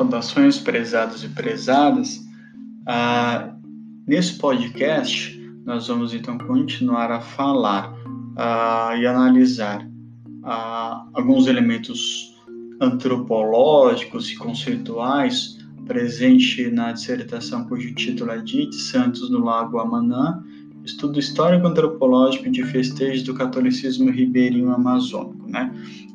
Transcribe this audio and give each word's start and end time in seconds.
Saudações, 0.00 0.56
prezados 0.56 1.22
e 1.24 1.28
prezadas. 1.28 2.26
Ah, 2.86 3.54
nesse 4.06 4.38
podcast, 4.38 5.38
nós 5.66 5.88
vamos 5.88 6.14
então 6.14 6.38
continuar 6.38 7.10
a 7.10 7.20
falar 7.20 7.94
ah, 8.34 8.94
e 8.96 9.06
analisar 9.06 9.86
ah, 10.42 11.06
alguns 11.12 11.46
elementos 11.48 12.34
antropológicos 12.80 14.30
e 14.30 14.36
conceituais 14.36 15.58
presente 15.86 16.70
na 16.70 16.92
dissertação 16.92 17.66
cujo 17.66 17.94
título 17.94 18.30
é 18.30 18.38
de 18.38 18.74
Santos 18.74 19.28
no 19.28 19.40
Lago 19.40 19.80
Amanã, 19.80 20.42
estudo 20.84 21.18
histórico 21.18 21.66
antropológico 21.66 22.50
de 22.50 22.62
festejos 22.64 23.22
do 23.22 23.34
catolicismo 23.34 24.10
ribeirinho 24.10 24.70
amazônico, 24.72 25.46
né? 25.48 25.72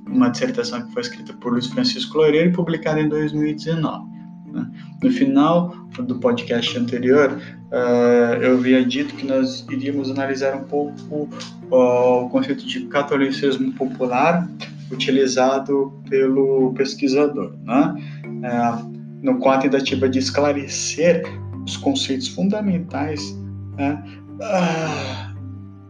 Uma 0.08 0.30
dissertação 0.30 0.86
que 0.86 0.94
foi 0.94 1.02
escrita 1.02 1.34
por 1.34 1.54
Luiz 1.54 1.68
Francisco 1.68 2.18
Loureiro 2.18 2.50
e 2.50 2.54
publicada 2.54 3.02
em 3.02 3.09
2019. 3.09 4.06
Né? 4.52 4.72
No 5.02 5.12
final 5.12 5.76
do 5.98 6.20
podcast 6.20 6.78
anterior, 6.78 7.32
uh, 7.72 8.42
eu 8.42 8.54
havia 8.54 8.86
dito 8.86 9.16
que 9.16 9.26
nós 9.26 9.66
iríamos 9.70 10.12
analisar 10.12 10.56
um 10.56 10.64
pouco 10.64 11.28
uh, 11.72 12.26
o 12.26 12.30
conceito 12.30 12.66
de 12.66 12.82
catolicismo 12.86 13.73
popular 13.73 14.48
utilizado 14.92 15.92
pelo 16.08 16.72
pesquisador, 16.73 17.56
né? 17.64 17.95
Uh, 18.26 18.95
no 19.23 19.40
qual 19.40 19.56
a 19.56 19.58
tentativa 19.58 20.08
de 20.08 20.20
esclarecer 20.20 21.23
os 21.66 21.76
conceitos 21.78 22.28
fundamentais 22.28 23.36
né? 23.76 24.02
Ah, 24.41 25.34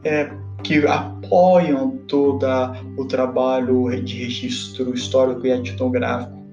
é, 0.04 0.30
que 0.64 0.86
apoiam 0.88 1.98
todo 2.08 2.46
o 2.98 3.06
trabalho 3.06 3.90
de 4.04 4.24
registro 4.24 4.94
histórico 4.94 5.46
e 5.46 5.52
etnográfico 5.52 6.44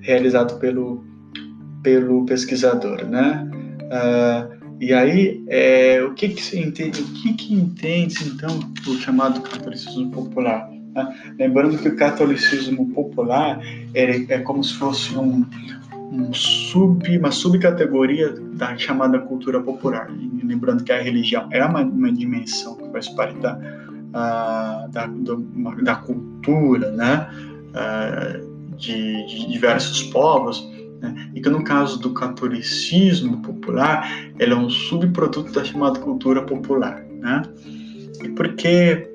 realizado 0.00 0.58
pelo, 0.58 1.04
pelo 1.82 2.24
pesquisador, 2.24 3.04
né? 3.04 3.48
Uh, 3.84 4.58
e 4.80 4.92
aí, 4.94 5.44
é, 5.48 6.02
o 6.02 6.14
que 6.14 6.28
que 6.28 6.42
se 6.42 6.58
entende, 6.58 7.00
o 7.00 7.06
que 7.06 7.32
que 7.34 7.54
entende 7.54 8.16
então 8.28 8.60
o 8.86 8.94
chamado 8.98 9.40
catolicismo 9.40 10.10
popular? 10.10 10.70
Né? 10.94 11.34
Lembrando 11.38 11.76
que 11.78 11.88
o 11.88 11.96
catolicismo 11.96 12.88
popular 12.94 13.60
é, 13.92 14.34
é 14.34 14.38
como 14.38 14.62
se 14.62 14.74
fosse 14.74 15.16
um, 15.16 15.44
um 16.10 16.32
sub, 16.32 17.18
uma 17.18 17.30
subcategoria 17.30 18.32
da 18.54 18.76
chamada 18.76 19.18
cultura 19.18 19.60
popular. 19.60 20.10
Lembrando 20.42 20.84
que 20.84 20.92
a 20.92 21.00
religião 21.00 21.48
é 21.50 21.64
uma, 21.64 21.82
uma 21.82 22.12
dimensão 22.12 22.76
que 22.76 22.90
faz 22.90 23.08
parte 23.10 23.38
da, 23.40 23.56
uh, 23.56 24.90
da, 24.90 25.06
do, 25.06 25.36
da 25.82 25.96
cultura 25.96 26.90
né? 26.92 27.28
Uh, 27.68 28.58
de, 28.76 29.26
de, 29.26 29.48
diversos 29.48 30.04
povos, 30.04 30.66
né? 31.00 31.30
e 31.34 31.40
que 31.40 31.48
no 31.48 31.64
caso 31.64 31.98
do 31.98 32.14
catolicismo 32.14 33.42
popular, 33.42 34.08
ele 34.38 34.52
é 34.52 34.56
um 34.56 34.70
subproduto 34.70 35.52
da 35.52 35.64
chamada 35.64 35.98
cultura 35.98 36.42
popular. 36.42 37.04
Né? 37.20 37.42
E 38.22 38.28
por 38.28 38.54
que 38.54 39.10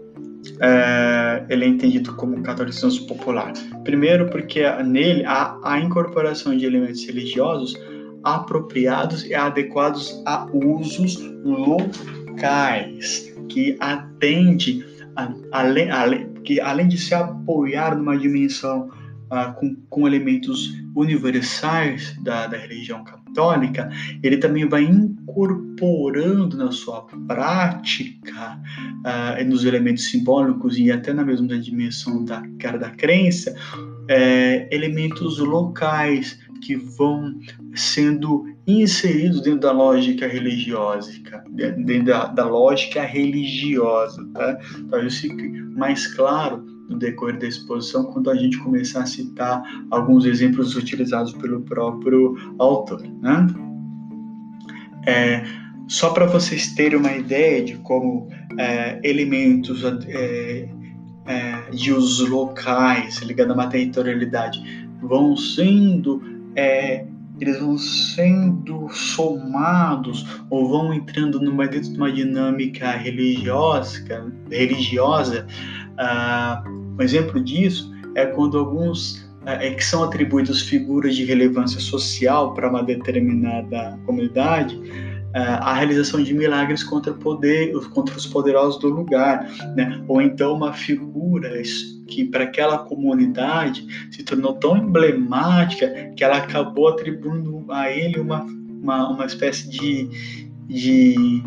é, 0.59 1.45
ele 1.49 1.65
é 1.65 1.67
entendido 1.67 2.15
como 2.15 2.41
catolicismo 2.43 3.07
popular. 3.07 3.53
Primeiro, 3.83 4.29
porque 4.29 4.61
nele 4.83 5.25
há 5.25 5.57
a 5.63 5.79
incorporação 5.79 6.55
de 6.55 6.65
elementos 6.65 7.05
religiosos 7.05 7.75
apropriados 8.23 9.25
e 9.25 9.33
adequados 9.33 10.21
a 10.25 10.47
usos 10.53 11.17
locais, 11.43 13.33
que 13.49 13.75
atende, 13.79 14.85
a, 15.15 15.29
além, 15.51 15.89
que 16.43 16.59
além 16.59 16.87
de 16.87 16.97
se 16.97 17.13
apoiar 17.13 17.95
numa 17.95 18.17
dimensão 18.17 18.89
uh, 19.33 19.53
com, 19.55 19.75
com 19.89 20.07
elementos 20.07 20.73
universais 20.95 22.15
da, 22.21 22.45
da 22.45 22.57
religião 22.57 23.03
católica, 23.03 23.89
ele 24.21 24.37
também 24.37 24.67
vai 24.67 24.83
incorporando 24.83 26.55
na 26.55 26.71
sua 26.71 27.01
prática, 27.27 28.59
uh, 28.99 29.43
nos 29.45 29.65
elementos 29.65 30.05
simbólicos 30.05 30.77
e 30.77 30.91
até 30.91 31.11
na 31.11 31.25
mesma 31.25 31.57
dimensão 31.57 32.23
da 32.23 32.43
cara 32.59 32.77
da 32.77 32.91
crença, 32.91 33.55
é, 34.07 34.67
elementos 34.69 35.39
locais 35.39 36.37
que 36.61 36.75
vão 36.75 37.39
sendo 37.75 38.45
inseridos 38.67 39.41
dentro 39.41 39.61
da 39.61 39.71
lógica 39.71 40.27
religiosa, 40.27 41.11
dentro 41.49 42.05
da, 42.05 42.27
da 42.27 42.45
lógica 42.45 43.01
religiosa, 43.01 44.25
tá? 44.33 44.57
Talvez 44.89 45.17
fique 45.17 45.49
mais 45.75 46.07
claro 46.07 46.72
no 46.89 46.97
decorrer 46.97 47.39
da 47.39 47.47
exposição 47.47 48.05
quando 48.05 48.29
a 48.29 48.35
gente 48.35 48.57
começar 48.59 49.03
a 49.03 49.05
citar 49.05 49.63
alguns 49.89 50.25
exemplos 50.25 50.75
utilizados 50.75 51.33
pelo 51.33 51.61
próprio 51.61 52.35
autor. 52.59 53.01
Né? 53.21 53.47
É, 55.05 55.43
só 55.87 56.11
para 56.11 56.25
vocês 56.25 56.73
terem 56.73 56.97
uma 56.97 57.13
ideia 57.13 57.63
de 57.63 57.75
como 57.77 58.27
é, 58.57 58.99
elementos 59.03 59.83
é, 60.07 60.69
é, 61.25 61.69
de 61.71 61.91
usos 61.93 62.29
locais 62.29 63.17
ligados 63.19 63.51
a 63.51 63.55
uma 63.55 63.67
territorialidade 63.67 64.61
vão 65.01 65.35
sendo 65.35 66.21
é, 66.55 67.05
eles 67.39 67.59
vão 67.59 67.77
sendo 67.77 68.87
somados 68.89 70.25
ou 70.49 70.69
vão 70.69 70.93
entrando 70.93 71.41
numa, 71.41 71.67
dentro 71.67 71.91
de 71.91 71.97
uma 71.97 72.11
dinâmica 72.11 72.91
religiosa, 72.91 74.05
religiosa 74.49 75.47
uh, 75.99 76.69
um 76.97 77.01
exemplo 77.01 77.39
disso 77.41 77.91
é 78.15 78.25
quando 78.25 78.57
alguns 78.57 79.23
é, 79.45 79.71
que 79.71 79.83
são 79.83 80.03
atribuídos 80.03 80.61
figuras 80.61 81.15
de 81.15 81.25
relevância 81.25 81.79
social 81.79 82.53
para 82.53 82.69
uma 82.69 82.83
determinada 82.83 83.99
comunidade, 84.05 84.79
é, 85.33 85.39
a 85.39 85.73
realização 85.73 86.23
de 86.23 86.33
milagres 86.33 86.83
contra, 86.83 87.11
poder, 87.13 87.73
contra 87.89 88.15
os 88.15 88.25
poderosos 88.25 88.79
do 88.79 88.89
lugar, 88.89 89.49
né? 89.75 90.01
ou 90.07 90.21
então 90.21 90.53
uma 90.53 90.73
figura 90.73 91.61
que 92.07 92.23
para 92.25 92.43
aquela 92.43 92.77
comunidade 92.77 93.85
se 94.11 94.23
tornou 94.23 94.53
tão 94.53 94.77
emblemática 94.77 95.87
que 96.15 96.23
ela 96.23 96.37
acabou 96.37 96.89
atribuindo 96.89 97.65
a 97.69 97.89
ele 97.89 98.19
uma, 98.19 98.45
uma, 98.81 99.09
uma 99.09 99.25
espécie 99.25 99.67
de, 99.69 100.07
de 100.67 101.43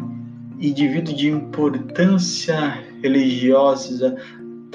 indivíduo 0.59 1.15
de 1.15 1.29
importância 1.29 2.83
religiosa 3.03 4.17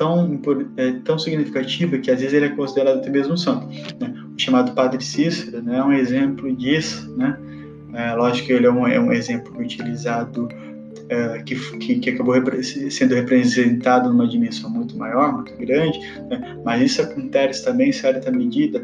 tão, 0.01 0.41
é, 0.77 0.93
tão 1.05 1.19
significativa 1.19 1.95
que 1.99 2.09
às 2.09 2.19
vezes 2.19 2.33
ele 2.33 2.47
é 2.47 2.49
considerado 2.49 2.97
até 2.97 3.09
mesmo 3.11 3.37
santo. 3.37 3.67
Né? 3.99 4.11
O 4.35 4.39
chamado 4.39 4.71
Padre 4.73 5.03
Cícero 5.03 5.61
né, 5.61 5.77
é 5.77 5.83
um 5.83 5.93
exemplo 5.93 6.51
disso. 6.55 7.15
Né? 7.15 7.37
É, 7.93 8.15
lógico 8.15 8.47
que 8.47 8.53
ele 8.53 8.65
é 8.65 8.71
um, 8.71 8.87
é 8.87 8.99
um 8.99 9.11
exemplo 9.11 9.55
utilizado 9.59 10.49
é, 11.07 11.43
que, 11.43 11.55
que, 11.77 11.99
que, 11.99 12.09
acabou 12.09 12.33
repre 12.33 12.63
sendo 12.63 13.13
representado 13.13 14.09
numa 14.09 14.27
dimensão 14.27 14.71
muito 14.71 14.97
maior, 14.97 15.33
muito 15.33 15.55
grande, 15.57 15.99
né? 16.27 16.57
mas 16.65 16.81
isso 16.81 17.01
acontece 17.03 17.63
também 17.63 17.89
em 17.89 17.93
certa 17.93 18.31
medida 18.31 18.83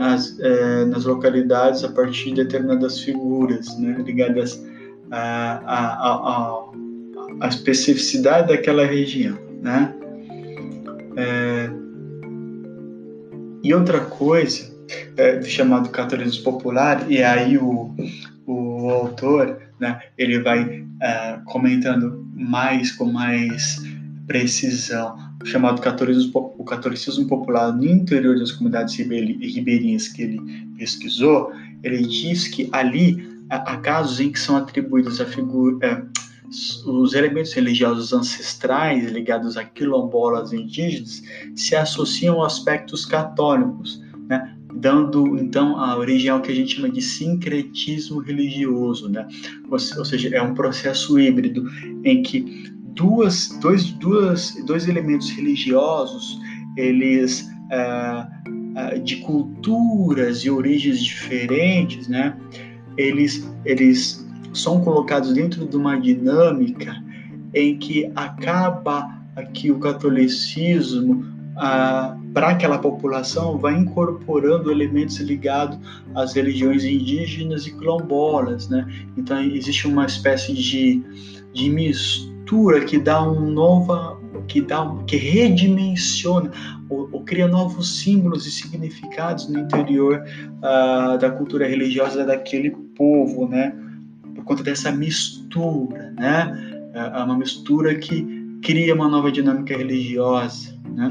as, 0.00 0.38
é, 0.38 0.84
nas 0.84 1.06
localidades 1.06 1.82
a 1.82 1.88
partir 1.88 2.30
de 2.30 2.44
determinadas 2.44 3.00
figuras 3.00 3.78
né? 3.78 3.96
ligadas 4.04 4.62
à, 5.10 5.62
à, 5.64 6.14
à, 6.14 6.64
à 7.40 7.48
especificidade 7.48 8.48
daquela 8.48 8.84
região. 8.84 9.38
Né? 9.62 9.94
É, 11.18 11.68
e 13.64 13.74
outra 13.74 14.00
coisa, 14.00 14.72
é, 15.16 15.42
chamado 15.42 15.90
catolicismo 15.90 16.44
popular, 16.44 17.10
e 17.10 17.22
aí 17.22 17.58
o, 17.58 17.92
o 18.46 18.88
autor, 18.88 19.60
né, 19.80 20.00
ele 20.16 20.40
vai 20.40 20.86
é, 21.02 21.38
comentando 21.44 22.24
mais 22.34 22.92
com 22.92 23.04
mais 23.04 23.82
precisão, 24.28 25.18
chamado 25.44 25.82
catolicismo, 25.82 26.54
o 26.56 26.62
catolicismo 26.62 27.26
popular 27.26 27.72
no 27.72 27.84
interior 27.84 28.38
das 28.38 28.52
comunidades 28.52 28.94
ribeirinhas 28.94 30.06
que 30.06 30.22
ele 30.22 30.40
pesquisou, 30.78 31.52
ele 31.82 32.02
diz 32.02 32.46
que 32.46 32.68
ali 32.70 33.28
há 33.50 33.76
casos 33.78 34.20
em 34.20 34.30
que 34.30 34.38
são 34.38 34.56
atribuídos 34.56 35.20
a 35.20 35.26
figura, 35.26 35.84
é, 35.84 36.02
os 36.86 37.14
elementos 37.14 37.52
religiosos 37.52 38.12
ancestrais 38.12 39.10
ligados 39.10 39.56
a 39.56 39.64
quilombolas 39.64 40.52
indígenas 40.52 41.22
se 41.54 41.76
associam 41.76 42.42
a 42.42 42.46
aspectos 42.46 43.04
católicos, 43.04 44.02
né? 44.28 44.54
dando 44.74 45.38
então 45.38 45.78
a 45.78 45.96
origem 45.96 46.30
ao 46.30 46.40
que 46.40 46.52
a 46.52 46.54
gente 46.54 46.76
chama 46.76 46.90
de 46.90 47.02
sincretismo 47.02 48.20
religioso, 48.20 49.08
né? 49.08 49.26
ou, 49.70 49.78
seja, 49.78 50.34
é 50.34 50.40
um 50.40 50.54
processo 50.54 51.18
híbrido 51.18 51.68
em 52.04 52.22
que 52.22 52.70
duas, 52.94 53.48
dois, 53.60 53.90
duas, 53.92 54.54
dois 54.66 54.88
elementos 54.88 55.30
religiosos 55.30 56.38
eles 56.76 57.48
é, 57.70 58.26
é, 58.76 58.98
de 58.98 59.16
culturas 59.16 60.44
e 60.44 60.50
origens 60.50 61.02
diferentes, 61.02 62.08
né? 62.08 62.36
Eles 62.96 63.48
eles 63.64 64.27
são 64.52 64.80
colocados 64.80 65.32
dentro 65.32 65.66
de 65.66 65.76
uma 65.76 65.98
dinâmica 65.98 66.94
em 67.54 67.78
que 67.78 68.10
acaba 68.14 69.16
que 69.54 69.70
o 69.70 69.78
catolicismo 69.78 71.38
para 72.32 72.50
aquela 72.50 72.78
população, 72.78 73.58
vai 73.58 73.74
incorporando 73.74 74.70
elementos 74.70 75.18
ligados 75.18 75.78
às 76.14 76.34
religiões 76.34 76.84
indígenas 76.84 77.66
e 77.66 77.72
quilombolas, 77.76 78.68
né? 78.68 78.86
Então 79.16 79.40
existe 79.40 79.88
uma 79.88 80.06
espécie 80.06 80.54
de, 80.54 81.02
de 81.52 81.68
mistura 81.68 82.84
que 82.84 82.96
dá 82.96 83.22
um 83.22 83.50
nova, 83.50 84.20
que 84.46 84.60
dá, 84.60 84.86
que 85.06 85.16
redimensiona 85.16 86.52
ou, 86.88 87.08
ou 87.10 87.24
cria 87.24 87.48
novos 87.48 88.00
símbolos 88.00 88.46
e 88.46 88.50
significados 88.52 89.48
no 89.48 89.58
interior 89.58 90.22
uh, 90.58 91.18
da 91.18 91.30
cultura 91.30 91.66
religiosa 91.66 92.24
daquele 92.24 92.70
povo, 92.96 93.48
né? 93.48 93.74
Por 94.38 94.44
conta 94.44 94.62
dessa 94.62 94.92
mistura, 94.92 96.12
né? 96.16 96.90
É 96.94 97.22
uma 97.22 97.36
mistura 97.36 97.94
que 97.96 98.38
cria 98.62 98.94
uma 98.94 99.08
nova 99.08 99.30
dinâmica 99.30 99.76
religiosa, 99.76 100.74
né? 100.94 101.10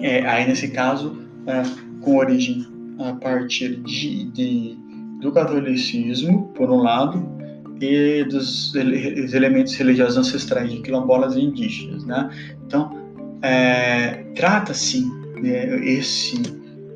É, 0.00 0.26
aí 0.26 0.46
nesse 0.46 0.68
caso, 0.68 1.16
é, 1.46 1.62
com 2.00 2.16
origem 2.16 2.66
a 2.98 3.12
partir 3.14 3.76
de, 3.76 4.30
de, 4.30 4.78
do 5.20 5.30
catolicismo, 5.32 6.48
por 6.54 6.70
um 6.70 6.78
lado, 6.78 7.26
e 7.80 8.24
dos 8.24 8.74
ele, 8.74 9.24
elementos 9.34 9.74
religiosos 9.74 10.16
ancestrais 10.16 10.70
de 10.70 10.80
quilombolas 10.80 11.36
e 11.36 11.40
indígenas, 11.40 12.04
né? 12.04 12.30
Então, 12.66 12.98
é, 13.42 14.24
trata-se 14.34 15.04
né, 15.40 15.84
esse 15.84 16.40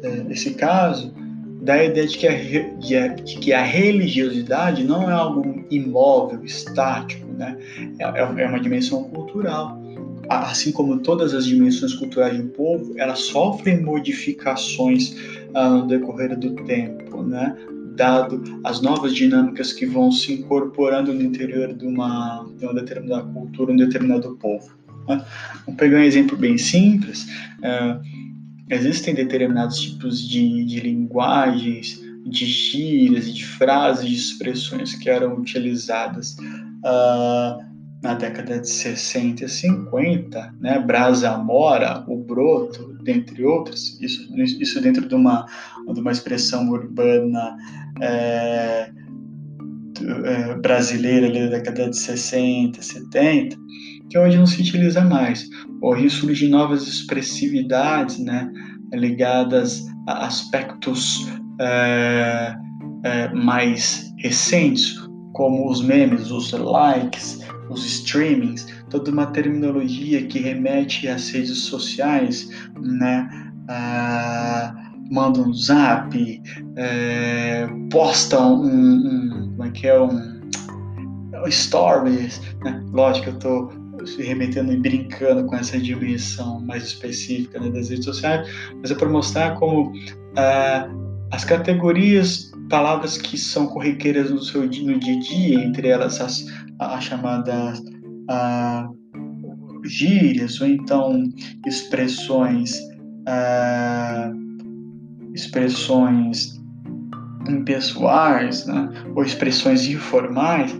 é, 0.03 0.27
esse 0.31 0.55
caso 0.55 1.13
da 1.61 1.85
ideia 1.85 2.07
de 2.07 2.17
que, 2.17 2.27
a, 2.27 3.09
de 3.09 3.37
que 3.39 3.53
a 3.53 3.63
religiosidade 3.63 4.85
não 4.85 5.11
é 5.11 5.13
algo 5.13 5.65
imóvel, 5.71 6.45
estático, 6.45 7.27
né? 7.33 7.57
É, 7.99 8.05
é, 8.05 8.43
é 8.45 8.47
uma 8.47 8.61
dimensão 8.61 9.05
cultural. 9.05 9.81
Assim 10.29 10.73
como 10.73 10.99
todas 10.99 11.35
as 11.35 11.47
dimensões 11.47 11.95
culturais 11.95 12.37
de 12.37 12.43
um 12.43 12.49
povo, 12.49 12.95
elas 12.99 13.21
sofrem 13.21 13.83
modificações 13.83 15.17
ah, 15.55 15.71
no 15.71 15.87
decorrer 15.87 16.39
do 16.39 16.55
tempo, 16.65 17.23
né? 17.23 17.57
dado 17.99 18.41
as 18.63 18.81
novas 18.81 19.13
dinâmicas 19.13 19.73
que 19.73 19.85
vão 19.85 20.13
se 20.13 20.33
incorporando 20.33 21.13
no 21.13 21.21
interior 21.21 21.75
de 21.75 21.85
uma, 21.85 22.47
de 22.57 22.65
uma 22.65 22.75
determinada 22.75 23.25
cultura, 23.25 23.73
um 23.73 23.77
determinado 23.77 24.37
povo. 24.37 24.71
Né? 25.09 25.25
Vamos 25.67 25.79
pegar 25.79 25.99
um 25.99 26.03
exemplo 26.03 26.37
bem 26.37 26.57
simples. 26.57 27.27
Uh, 27.59 28.28
existem 28.71 29.15
determinados 29.15 29.81
tipos 29.81 30.27
de, 30.27 30.65
de 30.65 30.81
linguagens, 30.81 32.01
de 32.25 32.45
gírias, 32.45 33.33
de 33.33 33.45
frases, 33.45 34.09
de 34.09 34.15
expressões 34.15 34.95
que 34.95 35.09
eram 35.09 35.37
utilizadas 35.37 36.37
uh, 36.85 37.69
na 38.03 38.15
década 38.15 38.61
de 38.61 38.69
60 38.69 39.45
e 39.45 39.49
50, 39.49 40.55
né, 40.61 40.79
Brasa 40.79 41.37
Mora, 41.39 42.05
o 42.07 42.17
Broto, 42.17 42.97
dentre 43.03 43.45
outras, 43.45 43.99
isso, 44.01 44.29
isso 44.37 44.81
dentro 44.81 45.09
de 45.09 45.15
uma, 45.15 45.47
de 45.93 46.01
uma 46.01 46.13
expressão 46.13 46.69
urbana 46.71 47.57
é, 48.01 48.91
é, 50.25 50.55
brasileira 50.57 51.27
ali 51.27 51.41
da 51.49 51.57
década 51.57 51.91
de 51.91 51.97
60, 51.97 52.81
70, 52.81 53.57
que 54.09 54.19
hoje 54.19 54.39
não 54.39 54.47
se 54.47 54.61
utiliza 54.61 55.03
mais. 55.03 55.49
Hoje 55.83 56.11
surgem 56.11 56.49
novas 56.49 56.87
expressividades, 56.87 58.19
né, 58.19 58.51
ligadas 58.93 59.85
a 60.07 60.27
aspectos 60.27 61.29
é, 61.61 62.55
é, 63.05 63.29
mais 63.35 64.13
recentes, 64.19 64.97
como 65.35 65.71
os 65.71 65.83
memes, 65.83 66.31
os 66.31 66.53
likes, 66.53 67.41
os 67.71 67.85
streamings, 67.85 68.67
toda 68.91 69.11
uma 69.11 69.27
terminologia 69.27 70.27
que 70.27 70.39
remete 70.39 71.07
às 71.09 71.31
redes 71.31 71.59
sociais, 71.59 72.49
né? 72.81 73.29
Ah, 73.69 74.75
manda 75.11 75.41
um 75.41 75.53
zap, 75.53 76.43
é, 76.77 77.69
posta 77.91 78.41
um, 78.41 78.65
um, 78.65 79.51
como 79.51 79.65
é 79.65 79.71
que 79.71 79.87
é 79.87 80.01
um, 80.01 80.39
stories, 81.51 82.41
né? 82.65 82.83
Lógico, 82.93 83.31
eu 83.31 83.35
estou 83.35 83.88
se 84.07 84.23
remetendo 84.23 84.73
e 84.73 84.77
brincando 84.77 85.45
com 85.47 85.57
essa 85.57 85.79
dimensão 85.79 86.61
mais 86.61 86.85
específica 86.85 87.61
né, 87.61 87.71
das 87.71 87.91
redes 87.91 88.05
sociais, 88.05 88.49
mas 88.81 88.91
é 88.91 88.95
para 88.95 89.09
mostrar 89.09 89.55
como 89.57 89.93
ah, 90.37 90.89
as 91.31 91.45
categorias, 91.45 92.51
palavras 92.69 93.19
que 93.19 93.37
são 93.37 93.67
corriqueiras 93.67 94.31
no 94.31 94.43
seu 94.43 94.63
no 94.63 94.69
dia 94.99 95.17
a 95.17 95.21
dia, 95.21 95.61
entre 95.61 95.89
elas 95.89 96.21
as, 96.21 96.47
as 96.79 97.05
chamadas 97.05 97.83
ah, 98.29 98.89
gírias 99.85 100.61
ou 100.61 100.67
então 100.67 101.23
expressões 101.67 102.79
ah, 103.27 104.33
expressões 105.35 106.59
impessoais 107.49 108.67
né, 108.67 108.89
ou 109.15 109.23
expressões 109.23 109.87
informais, 109.87 110.75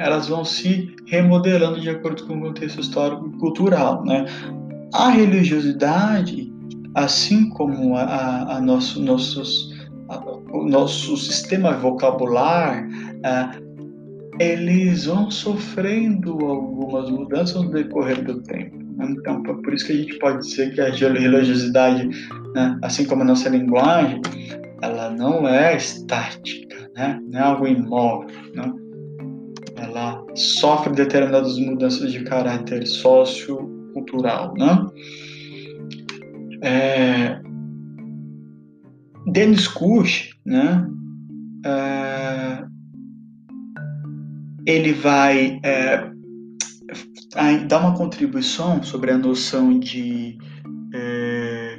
elas 0.00 0.28
vão 0.28 0.44
se 0.44 0.94
remodelando 1.06 1.80
de 1.80 1.90
acordo 1.90 2.26
com 2.26 2.36
o 2.36 2.40
contexto 2.40 2.80
histórico 2.80 3.30
e 3.34 3.38
cultural. 3.38 4.04
Né? 4.04 4.24
A 4.92 5.10
religiosidade, 5.10 6.52
assim 6.94 7.48
como 7.50 7.96
a, 7.96 8.02
a, 8.02 8.56
a 8.56 8.60
nosso, 8.60 9.00
nossos 9.02 9.74
o 10.52 10.68
nosso 10.68 11.16
sistema 11.16 11.72
vocabular, 11.72 12.86
ah, 13.24 13.56
eles 14.38 15.06
vão 15.06 15.30
sofrendo 15.30 16.32
algumas 16.44 17.10
mudanças 17.10 17.62
no 17.62 17.70
decorrer 17.70 18.22
do 18.22 18.42
tempo. 18.42 18.76
Né? 18.96 19.14
Então, 19.18 19.42
por 19.42 19.72
isso 19.72 19.86
que 19.86 19.92
a 19.92 19.96
gente 19.96 20.18
pode 20.18 20.38
dizer 20.38 20.74
que 20.74 20.80
a 20.80 20.90
religiosidade, 20.90 22.08
né, 22.54 22.78
assim 22.82 23.04
como 23.04 23.22
a 23.22 23.26
nossa 23.26 23.48
linguagem, 23.48 24.20
ela 24.82 25.10
não 25.10 25.48
é 25.48 25.76
estática, 25.76 26.90
né? 26.94 27.20
não 27.30 27.38
é 27.38 27.42
algo 27.42 27.66
imóvel. 27.66 28.28
Né? 28.54 28.72
Ela 29.94 30.24
sofre 30.34 30.92
determinadas 30.92 31.56
mudanças 31.56 32.10
de 32.10 32.24
caráter 32.24 32.84
sociocultural. 32.84 34.52
Né? 34.54 34.86
É, 36.62 37.40
Dennis 39.30 39.68
Kush, 39.68 40.30
né, 40.44 40.84
uh, 41.64 42.66
ele 44.66 44.92
vai 44.94 45.60
é, 45.62 46.10
dar 47.68 47.80
uma 47.80 47.96
contribuição 47.96 48.82
sobre 48.82 49.12
a 49.12 49.18
noção 49.18 49.78
de. 49.78 50.36
É, 50.92 51.78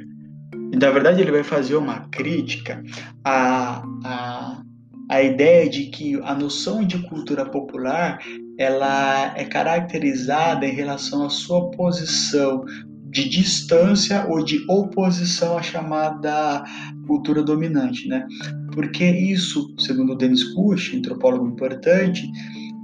na 0.80 0.90
verdade, 0.90 1.20
ele 1.20 1.32
vai 1.32 1.42
fazer 1.42 1.76
uma 1.76 2.00
crítica 2.08 2.82
à, 3.24 3.82
à, 4.04 4.62
à 5.08 5.22
ideia 5.22 5.68
de 5.68 5.86
que 5.86 6.20
a 6.22 6.34
noção 6.34 6.84
de 6.84 6.98
cultura 7.08 7.44
popular 7.44 8.18
ela 8.58 9.34
é 9.36 9.44
caracterizada 9.44 10.66
em 10.66 10.72
relação 10.72 11.24
à 11.24 11.30
sua 11.30 11.70
posição 11.70 12.64
de 13.10 13.28
distância 13.28 14.26
ou 14.28 14.44
de 14.44 14.58
oposição 14.68 15.56
à 15.56 15.62
chamada 15.62 16.64
cultura 17.06 17.42
dominante, 17.42 18.08
né? 18.08 18.26
Porque 18.72 19.04
isso, 19.04 19.74
segundo 19.78 20.16
Dennis 20.16 20.44
Kush, 20.54 20.94
antropólogo 20.94 21.46
importante, 21.46 22.28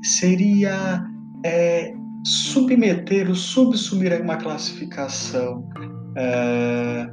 seria 0.02 1.05
é, 1.45 1.93
submeter 2.25 3.29
ou 3.29 3.35
subsumir 3.35 4.21
uma 4.23 4.37
classificação, 4.37 5.69
é, 6.17 7.11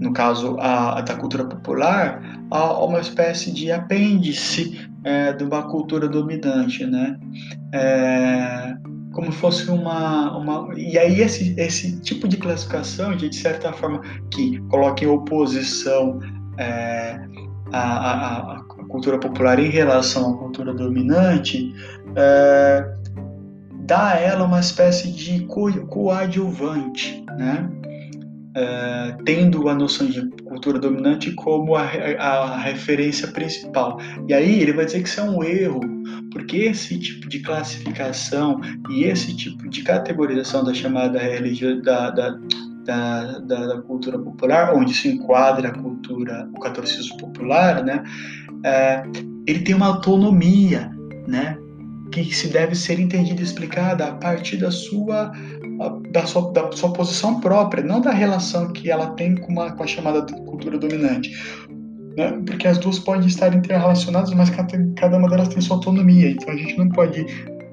no 0.00 0.12
caso 0.12 0.56
a, 0.58 1.00
da 1.02 1.14
cultura 1.14 1.44
popular, 1.44 2.22
a 2.50 2.84
uma 2.84 3.00
espécie 3.00 3.52
de 3.52 3.70
apêndice 3.70 4.88
é, 5.04 5.32
de 5.32 5.44
uma 5.44 5.62
cultura 5.64 6.08
dominante, 6.08 6.84
né? 6.86 7.18
É, 7.72 8.74
como 9.12 9.30
fosse 9.30 9.70
uma, 9.70 10.36
uma 10.36 10.68
e 10.78 10.98
aí 10.98 11.20
esse, 11.20 11.54
esse 11.58 12.00
tipo 12.00 12.26
de 12.26 12.36
classificação 12.36 13.16
de, 13.16 13.28
de 13.28 13.36
certa 13.36 13.72
forma 13.72 14.00
que 14.30 14.58
coloca 14.68 15.04
em 15.04 15.08
oposição 15.08 16.20
é, 16.56 17.20
a, 17.72 17.80
a, 17.80 18.56
a, 18.56 18.64
cultura 18.88 19.18
popular 19.18 19.58
em 19.58 19.68
relação 19.68 20.34
à 20.34 20.38
cultura 20.38 20.72
dominante 20.72 21.74
é, 22.16 22.94
dá 23.80 24.10
a 24.10 24.18
ela 24.18 24.44
uma 24.44 24.60
espécie 24.60 25.10
de 25.12 25.40
co 25.46 25.72
coadjuvante, 25.86 27.24
né? 27.36 27.68
É, 28.52 29.16
tendo 29.24 29.68
a 29.68 29.74
noção 29.74 30.08
de 30.08 30.28
cultura 30.42 30.76
dominante 30.76 31.30
como 31.32 31.76
a, 31.76 31.82
a, 31.82 32.58
referência 32.58 33.28
principal. 33.28 33.96
E 34.26 34.34
aí 34.34 34.60
ele 34.60 34.72
vai 34.72 34.84
dizer 34.84 35.02
que 35.02 35.08
isso 35.08 35.20
é 35.20 35.22
um 35.22 35.44
erro, 35.44 35.80
porque 36.32 36.56
esse 36.56 36.98
tipo 36.98 37.28
de 37.28 37.38
classificação 37.38 38.60
e 38.90 39.04
esse 39.04 39.36
tipo 39.36 39.68
de 39.68 39.82
categorização 39.82 40.64
da 40.64 40.74
chamada 40.74 41.20
religião 41.20 41.80
da, 41.80 42.10
da, 42.10 42.38
da, 42.84 43.38
da, 43.38 43.82
cultura 43.82 44.18
popular, 44.18 44.74
onde 44.74 44.94
se 44.94 45.08
enquadra 45.08 45.68
a 45.68 45.78
cultura, 45.78 46.48
o 46.52 46.58
catolicismo 46.58 47.18
popular, 47.18 47.84
né, 47.84 48.02
é, 48.64 49.02
ele 49.46 49.60
tem 49.60 49.74
uma 49.74 49.86
autonomia, 49.86 50.90
né, 51.26 51.56
que 52.10 52.24
se 52.34 52.48
deve 52.48 52.74
ser 52.74 52.98
entendida 52.98 53.40
e 53.40 53.44
explicada 53.44 54.06
a 54.06 54.14
partir 54.14 54.56
da 54.56 54.70
sua 54.70 55.32
da 56.10 56.26
sua, 56.26 56.52
da 56.52 56.70
sua 56.72 56.92
posição 56.92 57.40
própria, 57.40 57.82
não 57.82 58.00
da 58.00 58.10
relação 58.10 58.72
que 58.72 58.90
ela 58.90 59.08
tem 59.12 59.34
com, 59.34 59.52
uma, 59.52 59.72
com 59.72 59.82
a 59.82 59.86
chamada 59.86 60.22
cultura 60.44 60.78
dominante. 60.78 61.30
Né? 62.16 62.32
Porque 62.44 62.68
as 62.68 62.78
duas 62.78 62.98
podem 62.98 63.26
estar 63.26 63.54
interrelacionadas, 63.54 64.32
mas 64.34 64.50
cada, 64.50 64.76
cada 64.96 65.16
uma 65.16 65.28
delas 65.28 65.48
tem 65.48 65.60
sua 65.60 65.76
autonomia. 65.76 66.30
Então 66.30 66.52
a 66.52 66.56
gente 66.56 66.76
não 66.76 66.88
pode 66.90 67.24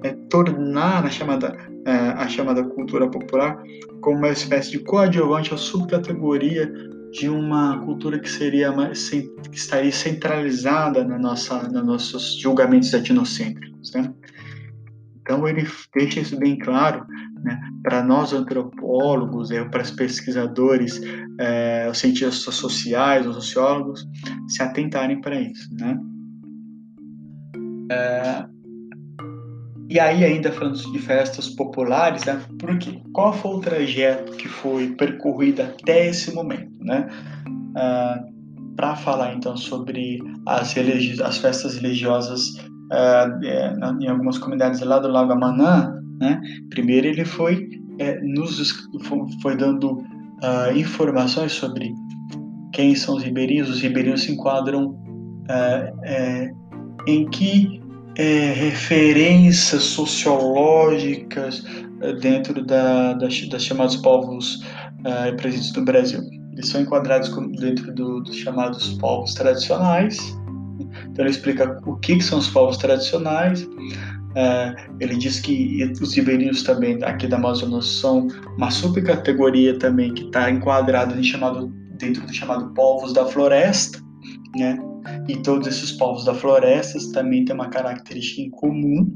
é, 0.03 0.13
tornar 0.29 1.05
a 1.05 1.09
chamada, 1.09 1.57
é, 1.85 1.91
a 1.91 2.27
chamada 2.27 2.63
cultura 2.63 3.09
popular 3.09 3.61
como 4.01 4.17
uma 4.17 4.29
espécie 4.29 4.71
de 4.71 4.79
coadjuvante 4.79 5.51
ou 5.51 5.57
subcategoria 5.57 6.71
de 7.11 7.29
uma 7.29 7.79
cultura 7.79 8.19
que 8.19 8.29
seria 8.29 8.71
que 8.71 9.57
estaria 9.57 9.91
centralizada 9.91 11.03
na 11.03 11.17
nossa, 11.17 11.63
nos 11.63 11.85
nossos 11.85 12.37
julgamentos 12.39 12.93
etnocêntricos. 12.93 13.91
Né? 13.93 14.13
Então 15.27 15.45
ele 15.45 15.67
deixa 15.93 16.21
isso 16.21 16.39
bem 16.39 16.57
claro 16.57 17.05
né, 17.43 17.59
para 17.83 18.01
nós 18.01 18.31
antropólogos, 18.31 19.51
é, 19.51 19.61
para 19.65 19.83
os 19.83 19.91
pesquisadores, 19.91 21.01
é, 21.37 21.89
os 21.91 21.97
cientistas 21.97 22.55
sociais, 22.55 23.27
os 23.27 23.35
sociólogos, 23.35 24.07
se 24.47 24.63
atentarem 24.63 25.19
para 25.19 25.37
isso. 25.41 25.67
Né? 25.73 25.99
É, 27.91 28.45
e 29.89 29.99
aí, 29.99 30.23
ainda 30.23 30.49
falando 30.49 30.77
de 30.93 30.99
festas 30.99 31.49
populares, 31.49 32.23
né, 32.23 32.41
porque 32.57 33.01
qual 33.11 33.33
foi 33.33 33.51
o 33.51 33.59
trajeto 33.59 34.31
que 34.31 34.47
foi 34.47 34.95
percorrido 34.95 35.61
até 35.61 36.07
esse 36.07 36.33
momento? 36.33 36.71
Né? 36.79 37.05
Ah, 37.75 38.23
para 38.77 38.95
falar 38.95 39.33
então 39.33 39.57
sobre 39.57 40.19
as, 40.45 40.73
as 41.21 41.37
festas 41.39 41.75
religiosas 41.75 42.41
uh, 42.91 44.01
em 44.01 44.07
algumas 44.07 44.37
comunidades 44.37 44.79
lá 44.81 44.99
do 44.99 45.07
Lago 45.07 45.33
Amanã, 45.33 45.93
né? 46.19 46.41
Primeiro 46.69 47.07
ele 47.07 47.25
foi 47.25 47.69
é, 47.99 48.19
nos 48.21 48.87
foi 49.41 49.55
dando 49.55 49.93
uh, 49.93 50.77
informações 50.77 51.51
sobre 51.51 51.93
quem 52.73 52.95
são 52.95 53.15
os 53.15 53.23
ribeirinhos. 53.23 53.69
Os 53.69 53.81
ribeirinhos 53.81 54.21
se 54.21 54.31
enquadram 54.31 54.89
uh, 54.89 56.55
em 57.07 57.27
que 57.29 57.81
referências 58.17 59.83
sociológicas 59.83 61.63
dentro 62.19 62.65
da, 62.65 63.13
das, 63.13 63.47
das 63.47 63.63
chamados 63.63 63.95
povos 63.97 64.65
presentes 65.37 65.71
no 65.73 65.85
Brasil. 65.85 66.21
Eles 66.53 66.67
são 66.67 66.81
enquadrados 66.81 67.29
dentro 67.59 67.93
do, 67.93 68.21
dos 68.21 68.35
chamados 68.35 68.93
povos 68.95 69.35
tradicionais, 69.35 70.17
então 70.79 71.25
ele 71.25 71.29
explica 71.29 71.79
o 71.85 71.95
que, 71.97 72.17
que 72.17 72.23
são 72.23 72.39
os 72.39 72.49
povos 72.49 72.77
tradicionais. 72.77 73.67
É, 74.35 74.75
ele 74.99 75.15
diz 75.15 75.39
que 75.39 75.83
os 76.01 76.13
ribeirinhos 76.13 76.63
também 76.63 77.01
aqui 77.03 77.27
da 77.27 77.37
Amazonas 77.37 77.87
são 77.87 78.27
uma 78.55 78.69
subcategoria 78.69 79.77
também 79.79 80.13
que 80.13 80.25
está 80.25 80.49
enquadrada 80.49 81.15
dentro 81.15 82.25
do 82.25 82.33
chamado 82.33 82.73
povos 82.73 83.13
da 83.13 83.25
floresta, 83.25 83.99
né? 84.55 84.77
E 85.27 85.37
todos 85.37 85.67
esses 85.67 85.93
povos 85.93 86.25
da 86.25 86.33
floresta 86.33 86.99
também 87.13 87.45
têm 87.45 87.55
uma 87.55 87.69
característica 87.69 88.41
em 88.41 88.49
comum, 88.51 89.07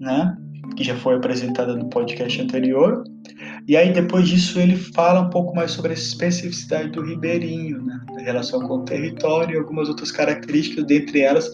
né? 0.00 0.36
Que 0.76 0.84
já 0.84 0.96
foi 0.96 1.16
apresentada 1.16 1.76
no 1.76 1.90
podcast 1.90 2.40
anterior, 2.40 3.04
e 3.68 3.76
aí, 3.76 3.92
depois 3.92 4.28
disso, 4.28 4.58
ele 4.58 4.76
fala 4.76 5.20
um 5.20 5.30
pouco 5.30 5.54
mais 5.54 5.70
sobre 5.70 5.92
a 5.92 5.94
especificidade 5.94 6.90
do 6.90 7.02
ribeirinho, 7.02 7.80
né? 7.82 8.00
Relação 8.22 8.60
com 8.66 8.78
o 8.78 8.84
território 8.84 9.54
e 9.54 9.58
algumas 9.58 9.88
outras 9.88 10.10
características, 10.10 10.84
dentre 10.86 11.20
elas 11.20 11.50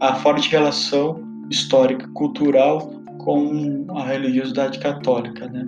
a 0.00 0.14
forte 0.14 0.50
relação 0.50 1.22
histórica, 1.50 2.08
cultural 2.14 2.92
com 3.18 3.86
a 3.90 4.04
religiosidade 4.04 4.78
católica. 4.78 5.48
Né? 5.48 5.66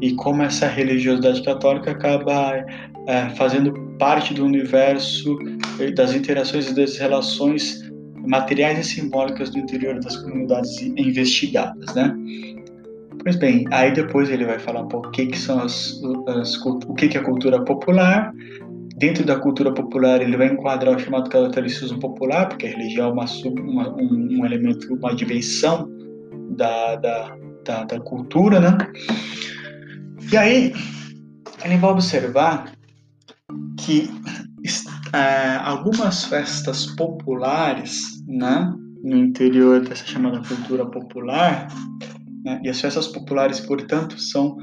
E 0.00 0.14
como 0.14 0.42
essa 0.42 0.66
religiosidade 0.66 1.42
católica 1.42 1.92
acaba 1.92 2.64
é, 3.06 3.28
fazendo 3.36 3.72
parte 3.98 4.34
do 4.34 4.44
universo 4.44 5.38
das 5.94 6.14
interações 6.14 6.70
e 6.70 6.74
das 6.74 6.96
relações 6.96 7.82
materiais 8.26 8.78
e 8.78 8.84
simbólicas 8.84 9.50
do 9.50 9.58
interior 9.58 9.98
das 10.00 10.16
comunidades 10.16 10.80
investigadas, 10.82 11.94
né? 11.94 12.14
Pois 13.22 13.36
bem, 13.36 13.64
aí 13.72 13.92
depois 13.92 14.30
ele 14.30 14.44
vai 14.44 14.58
falar 14.58 14.82
um 14.82 14.88
pouco 14.88 15.08
o 15.08 15.10
que, 15.10 15.26
que 15.26 15.38
são 15.38 15.60
as, 15.60 16.00
as 16.28 16.56
o 16.64 16.94
que, 16.94 17.08
que 17.08 17.18
é 17.18 17.20
cultura 17.20 17.64
popular. 17.64 18.32
Dentro 18.96 19.26
da 19.26 19.38
cultura 19.38 19.72
popular, 19.72 20.22
ele 20.22 20.38
vai 20.38 20.46
enquadrar 20.46 20.96
o 20.96 20.98
chamado 20.98 21.28
catolicismo 21.28 22.00
popular, 22.00 22.48
porque 22.48 22.66
a 22.66 22.70
religião 22.70 23.08
é 23.08 23.12
uma, 23.12 23.24
uma, 23.60 23.94
um, 23.94 24.38
um, 24.40 24.46
elemento, 24.46 24.92
uma 24.94 25.14
dimensão 25.14 25.86
da, 26.56 26.96
da, 26.96 27.36
da, 27.62 27.84
da 27.84 28.00
cultura, 28.00 28.58
né? 28.58 28.78
E 30.32 30.36
aí, 30.36 30.72
ele 31.62 31.76
vai 31.76 31.90
observar 31.90 32.72
que 33.78 34.08
é, 35.12 35.56
algumas 35.56 36.24
festas 36.24 36.86
populares, 36.86 38.24
né, 38.26 38.72
no 39.04 39.16
interior 39.16 39.80
dessa 39.80 40.06
chamada 40.06 40.40
cultura 40.48 40.86
popular, 40.86 41.68
né? 42.46 42.60
E 42.64 42.68
as 42.70 42.80
festas 42.80 43.08
populares, 43.08 43.60
portanto, 43.60 44.18
são 44.18 44.56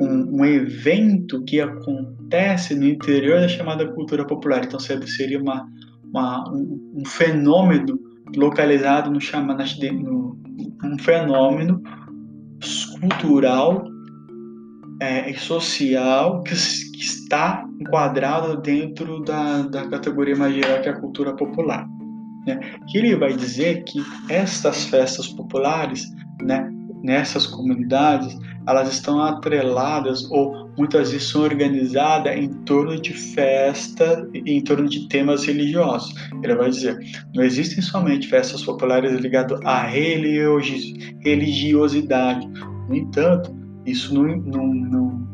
um, 0.00 0.40
um, 0.40 0.44
evento 0.44 1.44
que 1.44 1.60
acontece 1.60 2.74
no 2.74 2.86
interior 2.86 3.40
da 3.40 3.48
chamada 3.48 3.86
cultura 3.92 4.26
popular. 4.26 4.64
Então, 4.64 4.80
seria 4.80 5.40
uma, 5.40 5.66
uma 6.04 6.48
um, 6.50 6.94
um, 6.96 7.04
fenômeno 7.04 7.98
localizado 8.34 9.10
no 9.10 9.20
chamado 9.20 9.62
no, 9.92 10.38
um 10.84 10.98
fenômeno 10.98 11.82
cultural 13.00 13.84
é, 15.00 15.32
social 15.34 16.42
que, 16.42 16.54
que, 16.54 17.00
está 17.00 17.66
enquadrado 17.80 18.60
dentro 18.60 19.20
da, 19.22 19.62
da 19.62 19.88
categoria 19.88 20.36
mais 20.36 20.54
geral 20.54 20.82
que 20.82 20.88
é 20.88 20.92
a 20.92 21.00
cultura 21.00 21.34
popular. 21.34 21.86
Né? 22.46 22.58
Que 22.88 22.98
ele 22.98 23.16
vai 23.16 23.32
dizer 23.34 23.84
que 23.84 24.02
estas 24.28 24.84
festas 24.84 25.28
populares, 25.28 26.06
né, 26.42 26.70
nessas 27.02 27.46
comunidades, 27.46 28.38
elas 28.66 28.92
estão 28.92 29.20
atreladas 29.20 30.30
ou 30.30 30.68
muitas 30.76 31.10
vezes 31.10 31.28
são 31.28 31.40
organizadas 31.42 32.36
em 32.36 32.48
torno 32.64 33.00
de 33.00 33.12
festa, 33.12 34.28
em 34.34 34.60
torno 34.62 34.88
de 34.88 35.08
temas 35.08 35.44
religiosos. 35.44 36.14
Ele 36.42 36.54
vai 36.54 36.70
dizer, 36.70 36.98
não 37.34 37.42
existem 37.42 37.82
somente 37.82 38.28
festas 38.28 38.62
populares 38.62 39.18
ligadas 39.20 39.60
à 39.64 39.82
religiosidade. 39.82 42.48
No 42.88 42.94
entanto, 42.94 43.52
isso 43.86 44.14
não, 44.14 44.36
não, 44.36 44.66
não, 44.66 45.28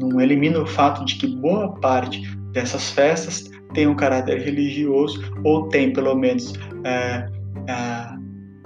não 0.00 0.18
elimina 0.20 0.60
o 0.60 0.66
fato 0.66 1.04
de 1.04 1.16
que 1.16 1.26
boa 1.26 1.74
parte 1.80 2.22
dessas 2.52 2.90
festas 2.90 3.50
tem 3.74 3.86
um 3.86 3.94
caráter 3.94 4.40
religioso 4.40 5.20
ou 5.44 5.68
tem 5.68 5.92
pelo 5.92 6.14
menos 6.14 6.54
é, 6.84 7.28
é, 7.68 8.17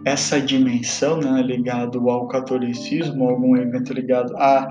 essa 0.05 0.41
dimensão 0.41 1.19
né, 1.21 1.43
ligado 1.43 2.11
ao 2.11 2.27
catolicismo, 2.29 3.29
algum 3.29 3.57
evento 3.57 3.93
ligado 3.93 4.37
a 4.37 4.69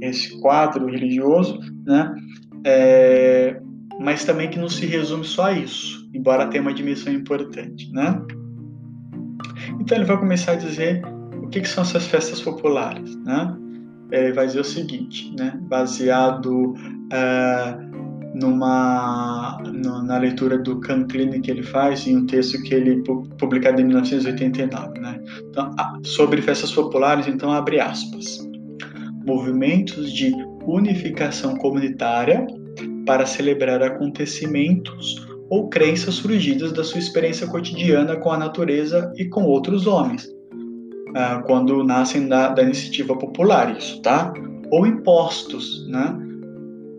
esse 0.00 0.38
quadro 0.40 0.86
religioso, 0.86 1.58
né, 1.86 2.14
é, 2.64 3.60
mas 4.00 4.24
também 4.24 4.50
que 4.50 4.58
não 4.58 4.68
se 4.68 4.86
resume 4.86 5.24
só 5.24 5.46
a 5.46 5.52
isso, 5.52 6.08
embora 6.12 6.48
tenha 6.48 6.62
uma 6.62 6.74
dimensão 6.74 7.12
importante, 7.12 7.90
né? 7.92 8.20
Então 9.80 9.96
ele 9.96 10.04
vai 10.04 10.18
começar 10.18 10.52
a 10.52 10.56
dizer 10.56 11.02
o 11.42 11.48
que, 11.48 11.60
que 11.60 11.68
são 11.68 11.82
essas 11.84 12.06
festas 12.06 12.40
populares, 12.40 13.16
né? 13.24 13.56
Ele 14.10 14.32
vai 14.32 14.46
dizer 14.46 14.60
o 14.60 14.64
seguinte, 14.64 15.34
né? 15.38 15.58
Baseado 15.68 16.74
é, 17.12 17.76
numa 18.34 19.58
no, 19.62 20.02
na 20.02 20.18
leitura 20.18 20.58
do 20.58 20.80
Canclini 20.80 21.40
que 21.40 21.50
ele 21.50 21.62
faz 21.62 22.06
em 22.06 22.16
um 22.16 22.26
texto 22.26 22.60
que 22.62 22.74
ele 22.74 23.02
publicado 23.38 23.80
em 23.80 23.84
1989, 23.84 24.98
né? 24.98 25.20
Então, 25.48 25.70
sobre 26.02 26.42
festas 26.42 26.72
populares, 26.72 27.28
então 27.28 27.52
abre 27.52 27.80
aspas. 27.80 28.46
Movimentos 29.24 30.12
de 30.12 30.34
unificação 30.66 31.56
comunitária 31.56 32.46
para 33.06 33.24
celebrar 33.24 33.82
acontecimentos 33.82 35.26
ou 35.48 35.68
crenças 35.68 36.14
surgidas 36.14 36.72
da 36.72 36.82
sua 36.82 36.98
experiência 36.98 37.46
cotidiana 37.46 38.16
com 38.16 38.32
a 38.32 38.38
natureza 38.38 39.12
e 39.16 39.26
com 39.26 39.44
outros 39.44 39.86
homens, 39.86 40.26
ah, 41.14 41.42
quando 41.46 41.84
nascem 41.84 42.26
da, 42.26 42.48
da 42.48 42.62
iniciativa 42.62 43.16
popular, 43.16 43.76
isso, 43.76 44.00
tá? 44.02 44.32
Ou 44.70 44.86
impostos, 44.86 45.86
né? 45.86 46.18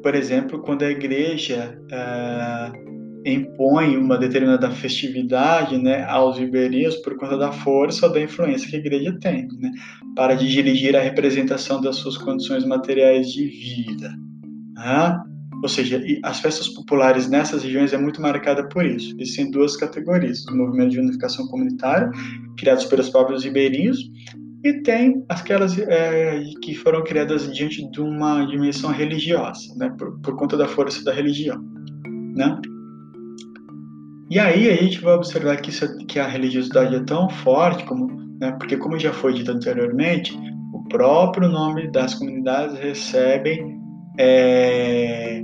Por 0.05 0.13
exemplo, 0.13 0.59
quando 0.59 0.83
a 0.83 0.91
igreja 0.91 1.81
uh, 1.91 3.27
impõe 3.27 3.97
uma 3.97 4.19
determinada 4.19 4.69
festividade 4.69 5.79
né, 5.79 6.03
aos 6.03 6.37
ribeirinhos 6.37 6.97
por 6.97 7.17
conta 7.17 7.35
da 7.35 7.51
força 7.51 8.05
ou 8.05 8.13
da 8.13 8.21
influência 8.21 8.69
que 8.69 8.75
a 8.75 8.79
igreja 8.79 9.17
tem, 9.19 9.47
né, 9.59 9.71
para 10.15 10.35
dirigir 10.35 10.95
a 10.95 11.01
representação 11.01 11.81
das 11.81 11.95
suas 11.95 12.19
condições 12.19 12.63
materiais 12.65 13.31
de 13.31 13.47
vida. 13.47 14.13
Né? 14.75 15.23
Ou 15.63 15.67
seja, 15.67 15.99
as 16.21 16.39
festas 16.39 16.69
populares 16.69 17.27
nessas 17.27 17.63
regiões 17.63 17.91
é 17.91 17.97
muito 17.97 18.21
marcada 18.21 18.69
por 18.69 18.85
isso. 18.85 19.15
Existem 19.17 19.49
duas 19.49 19.75
categorias: 19.75 20.45
os 20.45 20.55
movimentos 20.55 20.93
de 20.93 20.99
unificação 20.99 21.47
comunitária, 21.47 22.11
criados 22.59 22.85
pelos 22.85 23.09
próprios 23.09 23.43
ribeirinhos, 23.43 23.97
e 24.65 24.81
tem 24.81 25.23
aquelas 25.29 25.77
é, 25.77 26.43
que 26.59 26.73
foram 26.73 27.03
criadas 27.03 27.53
diante 27.53 27.87
de 27.91 28.01
uma 28.01 28.43
dimensão 28.45 28.89
religiosa, 28.89 29.75
né, 29.75 29.93
por, 29.95 30.19
por 30.21 30.35
conta 30.35 30.57
da 30.57 30.67
força 30.67 31.05
da 31.05 31.13
religião, 31.13 31.63
né? 32.35 32.59
E 34.27 34.39
aí 34.39 34.67
a 34.67 34.75
gente 34.75 34.99
vai 35.01 35.13
observar 35.13 35.57
que, 35.57 35.69
isso, 35.69 35.85
que 36.07 36.19
a 36.19 36.25
religiosidade 36.27 36.95
é 36.95 36.99
tão 37.01 37.29
forte 37.29 37.85
como, 37.85 38.07
né, 38.41 38.53
porque 38.53 38.75
como 38.75 38.97
já 38.97 39.13
foi 39.13 39.35
dito 39.35 39.51
anteriormente, 39.51 40.35
o 40.73 40.83
próprio 40.89 41.47
nome 41.47 41.91
das 41.91 42.15
comunidades 42.15 42.75
recebem 42.79 43.79
é, 44.17 45.43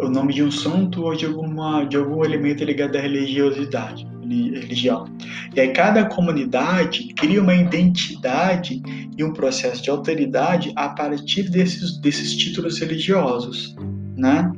o 0.00 0.08
nome 0.08 0.32
de 0.32 0.42
um 0.42 0.50
santo 0.50 1.04
ou 1.04 1.14
de, 1.14 1.26
alguma, 1.26 1.84
de 1.84 1.98
algum 1.98 2.24
elemento 2.24 2.64
ligado 2.64 2.96
à 2.96 3.00
religiosidade, 3.00 4.06
religião. 4.54 5.06
E 5.54 5.60
aí 5.60 5.68
cada 5.72 6.04
comunidade 6.04 7.12
cria 7.14 7.42
uma 7.42 7.54
identidade 7.54 8.82
e 9.16 9.24
um 9.24 9.32
processo 9.32 9.82
de 9.82 9.90
autoridade 9.90 10.72
a 10.76 10.88
partir 10.88 11.50
desses, 11.50 11.98
desses 11.98 12.36
títulos 12.36 12.78
religiosos, 12.78 13.74
né? 14.16 14.50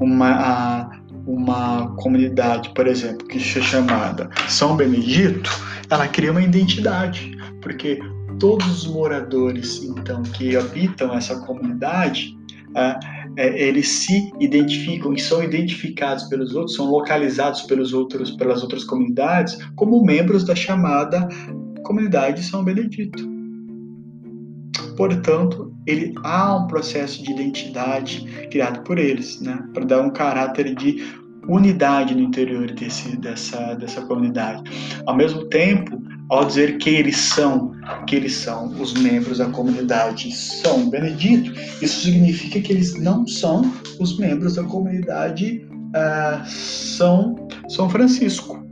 Uma, 0.00 0.90
uma 1.26 1.94
comunidade, 1.96 2.70
por 2.74 2.86
exemplo, 2.86 3.26
que 3.26 3.38
seja 3.38 3.62
chamada 3.62 4.30
São 4.48 4.76
Benedito, 4.76 5.50
ela 5.90 6.08
cria 6.08 6.30
uma 6.30 6.42
identidade, 6.42 7.36
porque 7.60 8.00
todos 8.38 8.84
os 8.84 8.86
moradores, 8.86 9.82
então, 9.84 10.22
que 10.22 10.56
habitam 10.56 11.14
essa 11.14 11.38
comunidade, 11.40 12.36
é, 12.74 13.19
é, 13.36 13.68
eles 13.68 13.88
se 13.88 14.32
identificam 14.40 15.12
e 15.12 15.20
são 15.20 15.42
identificados 15.42 16.24
pelos 16.24 16.54
outros, 16.54 16.76
são 16.76 16.90
localizados 16.90 17.62
pelos 17.62 17.92
outros, 17.92 18.30
pelas 18.32 18.62
outras 18.62 18.84
comunidades 18.84 19.58
como 19.76 20.04
membros 20.04 20.44
da 20.44 20.54
chamada 20.54 21.28
comunidade 21.82 22.42
São 22.42 22.62
Benedito. 22.62 23.28
Portanto, 24.96 25.72
ele 25.86 26.14
há 26.22 26.56
um 26.56 26.66
processo 26.66 27.22
de 27.22 27.32
identidade 27.32 28.24
criado 28.50 28.82
por 28.82 28.98
eles, 28.98 29.40
né, 29.40 29.62
para 29.72 29.84
dar 29.84 30.02
um 30.02 30.10
caráter 30.10 30.74
de 30.74 31.02
unidade 31.48 32.14
no 32.14 32.20
interior 32.20 32.70
desse, 32.72 33.16
dessa, 33.16 33.74
dessa 33.74 34.02
comunidade. 34.02 34.62
Ao 35.06 35.16
mesmo 35.16 35.46
tempo, 35.48 36.02
ao 36.30 36.44
dizer 36.44 36.78
que 36.78 36.88
eles 36.88 37.16
são, 37.16 37.72
que 38.06 38.14
eles 38.14 38.34
são 38.36 38.68
os 38.80 38.94
membros 38.94 39.38
da 39.38 39.46
comunidade 39.46 40.32
São 40.32 40.88
Benedito, 40.88 41.52
isso 41.82 42.02
significa 42.02 42.60
que 42.60 42.72
eles 42.72 42.94
não 42.94 43.26
são 43.26 43.70
os 43.98 44.16
membros 44.16 44.54
da 44.54 44.62
comunidade 44.62 45.66
uh, 45.88 46.46
São, 46.46 47.48
são 47.68 47.90
Francisco, 47.90 48.64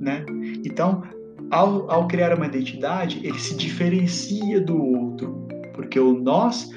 né? 0.00 0.24
Então, 0.64 1.02
ao, 1.50 1.90
ao 1.90 2.06
criar 2.06 2.36
uma 2.36 2.46
identidade, 2.46 3.20
ele 3.24 3.38
se 3.38 3.54
diferencia 3.56 4.60
do 4.60 4.80
outro, 4.80 5.46
porque 5.74 5.98
o 5.98 6.14
nós 6.14 6.70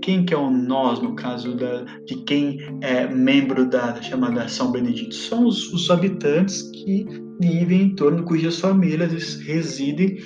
quem 0.00 0.24
que 0.24 0.34
é 0.34 0.36
o 0.36 0.50
nós, 0.50 1.00
no 1.00 1.14
caso 1.14 1.54
da, 1.54 1.84
de 2.06 2.16
quem 2.24 2.58
é 2.80 3.06
membro 3.06 3.68
da, 3.68 3.92
da 3.92 4.02
chamada 4.02 4.48
São 4.48 4.72
Benedito? 4.72 5.14
São 5.14 5.46
os, 5.46 5.72
os, 5.72 5.90
habitantes 5.90 6.62
que 6.72 7.06
vivem 7.40 7.82
em 7.82 7.94
torno, 7.94 8.24
cujas 8.24 8.58
famílias 8.60 9.36
residem 9.40 10.18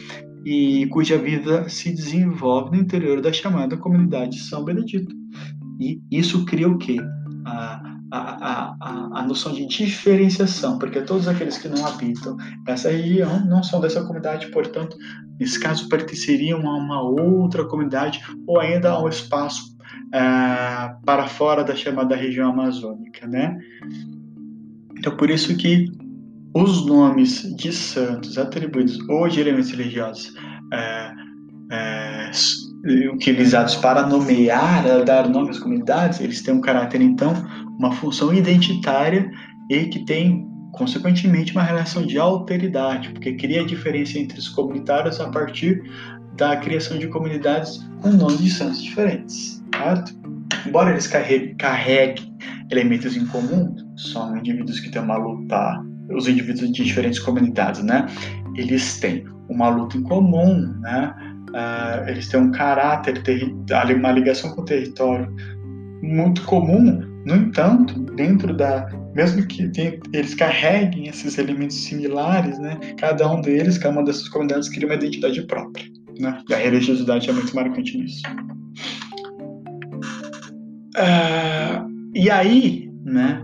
e 0.45 0.87
cuja 0.87 1.19
vida 1.19 1.69
se 1.69 1.93
desenvolve 1.93 2.77
no 2.77 2.83
interior 2.83 3.21
da 3.21 3.33
chamada 3.33 3.77
comunidade 3.77 4.39
São 4.41 4.65
Benedito. 4.65 5.15
E 5.81 6.01
isso 6.11 6.45
cria 6.45 6.69
o 6.69 6.79
quê? 6.79 6.97
A, 8.17 8.77
a, 8.81 9.21
a 9.21 9.27
noção 9.27 9.53
de 9.53 9.67
diferenciação, 9.67 10.79
porque 10.79 11.01
todos 11.01 11.27
aqueles 11.27 11.59
que 11.59 11.69
não 11.69 11.85
habitam 11.85 12.37
essa 12.67 12.91
região 12.91 13.45
não 13.45 13.63
são 13.63 13.81
dessa 13.81 14.03
comunidade, 14.03 14.47
portanto, 14.49 14.97
nesse 15.39 15.59
caso, 15.59 15.89
pertenceriam 15.89 16.61
a 16.69 16.77
uma 16.77 17.03
outra 17.03 17.65
comunidade 17.65 18.23
ou 18.47 18.61
ainda 18.61 18.91
a 18.91 19.03
um 19.03 19.09
espaço 19.09 19.77
uh, 20.09 21.05
para 21.05 21.27
fora 21.27 21.65
da 21.65 21.75
chamada 21.75 22.15
região 22.15 22.51
amazônica, 22.51 23.27
né? 23.27 23.59
Então, 24.97 25.17
por 25.17 25.29
isso 25.29 25.57
que 25.57 25.91
os 26.55 26.87
nomes 26.87 27.43
de 27.57 27.73
santos 27.73 28.39
atribuídos 28.39 28.97
ou 29.09 29.29
de 29.29 29.41
elementos 29.41 29.71
religiosos 29.71 30.29
uh, 30.29 31.15
uh, 31.67 32.64
utilizados 33.13 33.77
para 33.77 34.07
nomear, 34.07 35.05
dar 35.05 35.29
nome 35.29 35.51
às 35.51 35.59
comunidades, 35.59 36.21
eles 36.21 36.43
têm 36.43 36.55
um 36.55 36.61
caráter, 36.61 37.01
então, 37.01 37.33
uma 37.79 37.93
função 37.93 38.33
identitária 38.33 39.31
e 39.71 39.87
que 39.87 40.05
tem, 40.05 40.47
consequentemente, 40.73 41.53
uma 41.53 41.63
relação 41.63 42.05
de 42.05 42.19
alteridade, 42.19 43.11
porque 43.11 43.35
cria 43.35 43.63
a 43.63 43.67
diferença 43.67 44.19
entre 44.19 44.39
os 44.39 44.49
comunitários 44.49 45.19
a 45.21 45.31
partir 45.31 45.83
da 46.37 46.57
criação 46.57 46.99
de 46.99 47.09
comunidades 47.09 47.89
com 48.03 48.11
nomes 48.11 48.39
de 48.39 48.51
santos 48.51 48.83
diferentes, 48.83 49.63
certo? 49.75 50.15
Embora 50.67 50.91
eles 50.91 51.07
carreguem 51.07 52.35
elementos 52.71 53.17
em 53.17 53.27
comum, 53.27 53.75
são 53.97 54.37
indivíduos 54.37 54.81
que 54.81 54.91
têm 54.91 55.01
uma 55.01 55.17
luta, 55.17 55.83
os 56.15 56.29
indivíduos 56.29 56.71
de 56.73 56.85
diferentes 56.85 57.19
comunidades, 57.21 57.83
né? 57.83 58.07
Eles 58.57 58.99
têm 59.01 59.25
uma 59.49 59.69
luta 59.69 59.97
em 59.97 60.03
comum, 60.03 60.75
né? 60.81 61.15
Uh, 61.55 62.09
eles 62.09 62.29
têm 62.29 62.41
um 62.41 62.51
caráter, 62.51 63.23
uma 63.97 64.11
ligação 64.11 64.51
com 64.51 64.63
o 64.63 64.65
território 64.65 65.33
muito 66.03 66.43
comum, 66.43 67.01
no 67.25 67.37
entanto, 67.37 67.99
dentro 68.15 68.57
da. 68.57 68.89
Mesmo 69.15 69.47
que 69.47 69.71
eles 70.13 70.35
carreguem 70.35 71.07
esses 71.07 71.39
elementos 71.39 71.77
similares, 71.85 72.59
né, 72.59 72.77
cada 72.99 73.31
um 73.31 73.41
deles, 73.41 73.79
cada 73.79 73.95
uma 73.95 74.05
dessas 74.05 74.29
comunidades 74.29 74.69
cria 74.69 74.89
uma 74.89 74.97
identidade 74.97 75.41
própria. 75.43 75.85
Né, 76.19 76.37
e 76.51 76.55
a 76.55 76.57
religiosidade 76.57 77.31
é 77.31 77.33
muito 77.33 77.55
marcante 77.55 77.97
nisso. 77.97 78.23
Uh, 80.97 81.89
e 82.13 82.29
aí, 82.29 82.91
né, 83.05 83.41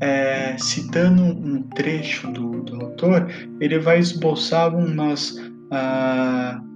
é, 0.00 0.56
citando 0.58 1.22
um 1.22 1.62
trecho 1.62 2.32
do, 2.32 2.62
do 2.64 2.84
autor, 2.84 3.30
ele 3.60 3.78
vai 3.78 4.00
esboçar 4.00 4.74
umas. 4.74 5.30
Uh, 5.70 6.73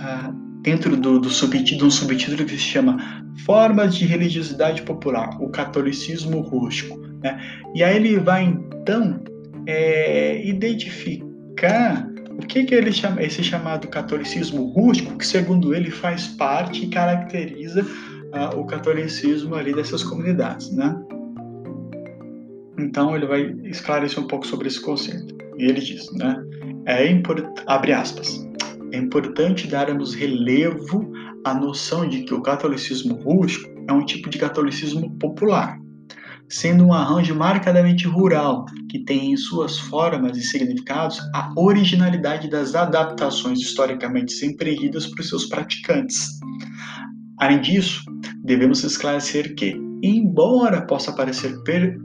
uh, 0.00 0.32
dentro 0.62 0.96
do, 0.96 1.18
do 1.18 1.28
subtítulo, 1.28 1.88
um 1.88 1.90
subtítulo 1.90 2.44
que 2.44 2.52
se 2.52 2.58
chama 2.58 3.24
Formas 3.44 3.94
de 3.94 4.06
Religiosidade 4.06 4.82
Popular, 4.82 5.36
o 5.40 5.48
Catolicismo 5.50 6.40
Rústico. 6.40 6.98
Né? 7.22 7.40
E 7.74 7.82
aí 7.82 7.96
ele 7.96 8.18
vai 8.18 8.44
então 8.44 9.20
é, 9.66 10.46
identificar 10.46 12.08
o 12.30 12.46
que, 12.46 12.64
que 12.64 12.74
ele 12.74 12.92
chama, 12.92 13.22
esse 13.22 13.42
chamado 13.42 13.86
catolicismo 13.88 14.64
rústico, 14.64 15.16
que 15.16 15.26
segundo 15.26 15.74
ele 15.74 15.90
faz 15.90 16.26
parte 16.26 16.84
e 16.84 16.88
caracteriza 16.88 17.82
uh, 17.82 18.58
o 18.58 18.66
catolicismo 18.66 19.54
ali 19.54 19.72
dessas 19.72 20.02
comunidades, 20.02 20.70
né? 20.72 20.96
Então 22.76 23.14
ele 23.14 23.26
vai 23.26 23.54
esclarecer 23.64 24.22
um 24.22 24.26
pouco 24.26 24.46
sobre 24.46 24.66
esse 24.66 24.80
conceito. 24.80 25.34
E 25.58 25.64
ele 25.64 25.80
diz, 25.80 26.12
né? 26.12 26.42
É 26.86 27.06
abre 27.66 27.92
aspas, 27.92 28.44
é 28.94 28.98
importante 28.98 29.66
darmos 29.66 30.14
relevo 30.14 31.10
à 31.44 31.52
noção 31.52 32.08
de 32.08 32.22
que 32.22 32.32
o 32.32 32.40
catolicismo 32.40 33.16
rústico 33.16 33.68
é 33.88 33.92
um 33.92 34.04
tipo 34.04 34.30
de 34.30 34.38
catolicismo 34.38 35.18
popular, 35.18 35.76
sendo 36.48 36.84
um 36.84 36.92
arranjo 36.92 37.34
marcadamente 37.34 38.06
rural, 38.06 38.64
que 38.88 39.00
tem 39.00 39.32
em 39.32 39.36
suas 39.36 39.80
formas 39.80 40.38
e 40.38 40.42
significados 40.42 41.18
a 41.34 41.52
originalidade 41.56 42.48
das 42.48 42.76
adaptações 42.76 43.58
historicamente 43.58 44.32
sempregidas 44.32 45.06
por 45.06 45.24
seus 45.24 45.46
praticantes. 45.46 46.28
Além 47.40 47.60
disso, 47.60 48.00
devemos 48.44 48.84
esclarecer 48.84 49.56
que, 49.56 49.74
embora 50.04 50.86
possa 50.86 51.12
parecer 51.12 51.52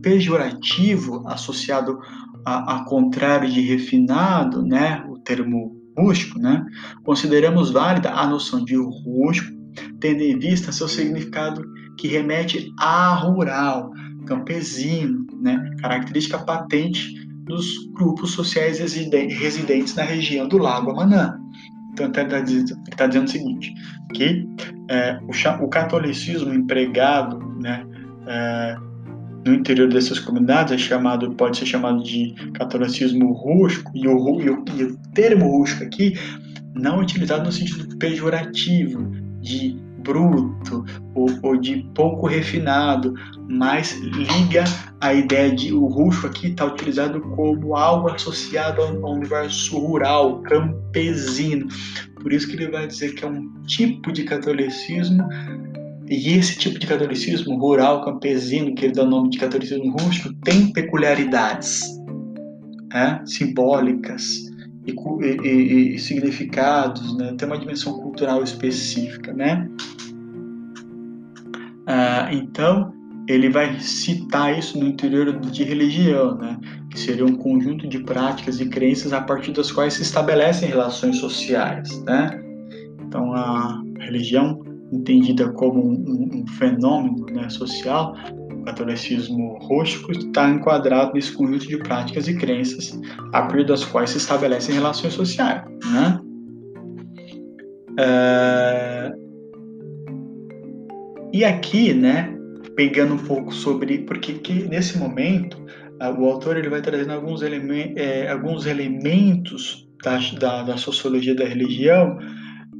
pejorativo 0.01 1.23
associado 1.27 1.99
a, 2.43 2.77
a 2.77 2.85
contrário 2.85 3.47
de 3.47 3.61
refinado, 3.61 4.65
né, 4.65 5.05
o 5.07 5.19
termo 5.19 5.78
rústico, 5.99 6.39
né, 6.39 6.65
consideramos 7.03 7.71
válida 7.71 8.11
a 8.11 8.25
noção 8.25 8.63
de 8.63 8.75
rústico, 8.75 9.57
tendo 9.99 10.21
em 10.21 10.37
vista 10.37 10.71
seu 10.71 10.87
significado 10.87 11.61
que 11.97 12.07
remete 12.07 12.71
a 12.79 13.13
rural, 13.13 13.91
campesino, 14.25 15.25
né, 15.41 15.71
característica 15.81 16.37
patente 16.39 17.13
dos 17.45 17.91
grupos 17.93 18.31
sociais 18.31 18.79
residentes 18.79 19.95
na 19.95 20.03
região 20.03 20.47
do 20.47 20.57
Lago 20.57 20.91
Amanã. 20.91 21.39
Então, 21.91 22.05
ele 22.05 22.21
está 22.21 22.39
dizendo, 22.39 22.83
tá 22.95 23.07
dizendo 23.07 23.27
o 23.27 23.31
seguinte, 23.31 23.73
que 24.13 24.45
é, 24.89 25.19
o, 25.23 25.65
o, 25.65 25.67
catolicismo 25.67 26.53
empregado 26.53 27.39
né, 27.59 27.85
é, 28.27 28.77
no 29.45 29.53
interior 29.53 29.89
dessas 29.89 30.19
comunidades 30.19 30.73
é 30.73 30.77
chamado, 30.77 31.31
pode 31.35 31.57
ser 31.57 31.65
chamado 31.65 32.03
de 32.03 32.33
catolicismo 32.53 33.31
rústico, 33.31 33.91
e 33.95 34.07
o, 34.07 34.41
e 34.41 34.49
o, 34.49 34.65
e 34.75 34.83
o 34.83 34.97
termo 35.13 35.57
rústico 35.57 35.83
aqui 35.83 36.17
não 36.73 36.99
é 36.99 37.01
utilizado 37.01 37.45
no 37.45 37.51
sentido 37.51 37.97
pejorativo, 37.97 39.09
de 39.41 39.77
bruto 39.99 40.85
ou, 41.13 41.27
ou, 41.43 41.57
de 41.57 41.85
pouco 41.93 42.27
refinado, 42.27 43.13
mas 43.47 43.97
liga 43.99 44.63
a 45.01 45.13
ideia 45.13 45.53
de 45.53 45.73
o 45.73 45.85
rústico 45.85 46.27
aqui 46.27 46.47
está 46.47 46.65
utilizado 46.65 47.19
como 47.21 47.75
algo 47.75 48.09
associado 48.09 48.81
ao 48.81 49.13
universo 49.13 49.77
rural, 49.77 50.41
campesino. 50.43 51.67
Por 52.21 52.31
isso 52.31 52.47
que 52.47 52.55
ele 52.55 52.69
vai 52.69 52.87
dizer 52.87 53.13
que 53.13 53.23
é 53.23 53.27
um 53.27 53.61
tipo 53.63 54.11
de 54.11 54.23
catolicismo 54.23 55.27
e 56.09 56.33
esse 56.33 56.57
tipo 56.57 56.79
de 56.79 56.87
catolicismo 56.87 57.55
rural, 57.59 58.03
campesino, 58.03 58.73
que 58.73 58.85
ele 58.85 58.93
dá 58.93 59.03
o 59.03 59.09
nome 59.09 59.29
de 59.29 59.37
catolicismo 59.37 59.91
rústico, 59.91 60.33
tem 60.43 60.73
peculiaridades 60.73 61.83
é, 62.91 63.23
simbólicas 63.25 64.39
e, 64.87 64.95
e, 65.23 65.95
e, 65.95 65.99
significados, 65.99 67.15
né? 67.15 67.35
tem 67.37 67.47
uma 67.47 67.59
dimensão 67.59 67.93
cultural 67.93 68.43
específica. 68.43 69.31
Né? 69.31 69.69
Ah, 71.85 72.29
então, 72.31 72.91
ele 73.27 73.47
vai 73.47 73.79
citar 73.79 74.57
isso 74.57 74.79
no 74.79 74.87
interior 74.87 75.39
de 75.39 75.63
religião, 75.63 76.35
né? 76.39 76.57
que 76.89 76.99
seria 76.99 77.25
um 77.25 77.35
conjunto 77.35 77.87
de 77.87 77.99
práticas 77.99 78.59
e 78.59 78.67
crenças 78.67 79.13
a 79.13 79.21
partir 79.21 79.51
das 79.51 79.71
quais 79.71 79.93
se 79.93 80.01
estabelecem 80.01 80.69
relações 80.69 81.17
sociais. 81.17 82.03
Né? 82.03 82.43
Então, 83.05 83.31
a 83.31 83.83
religião 83.99 84.68
entendida 84.91 85.51
como 85.53 85.83
um, 85.83 86.41
um 86.41 86.47
fenômeno 86.57 87.25
né, 87.27 87.49
social, 87.49 88.13
o 88.51 88.63
catolicismo 88.63 89.57
rústico 89.61 90.11
está 90.11 90.49
enquadrado 90.49 91.13
nesse 91.13 91.31
conjunto 91.31 91.67
de 91.67 91.77
práticas 91.77 92.27
e 92.27 92.35
crenças 92.35 92.99
a 93.33 93.43
partir 93.43 93.65
das 93.65 93.85
quais 93.85 94.09
se 94.11 94.17
estabelecem 94.17 94.75
relações 94.75 95.13
sociais. 95.13 95.63
Né? 95.91 96.19
É... 97.99 99.11
E 101.31 101.45
aqui, 101.45 101.93
né, 101.93 102.35
pegando 102.75 103.13
um 103.13 103.17
pouco 103.17 103.53
sobre, 103.53 103.99
porque 103.99 104.33
que 104.33 104.67
nesse 104.67 104.97
momento 104.97 105.63
o 106.17 106.25
autor 106.25 106.57
ele 106.57 106.69
vai 106.69 106.81
trazendo 106.81 107.11
alguns, 107.11 107.41
elemen 107.41 107.93
é, 107.97 108.29
alguns 108.29 108.65
elementos 108.65 109.87
da, 110.03 110.17
da, 110.39 110.63
da 110.63 110.77
sociologia 110.77 111.35
da 111.35 111.45
religião 111.45 112.17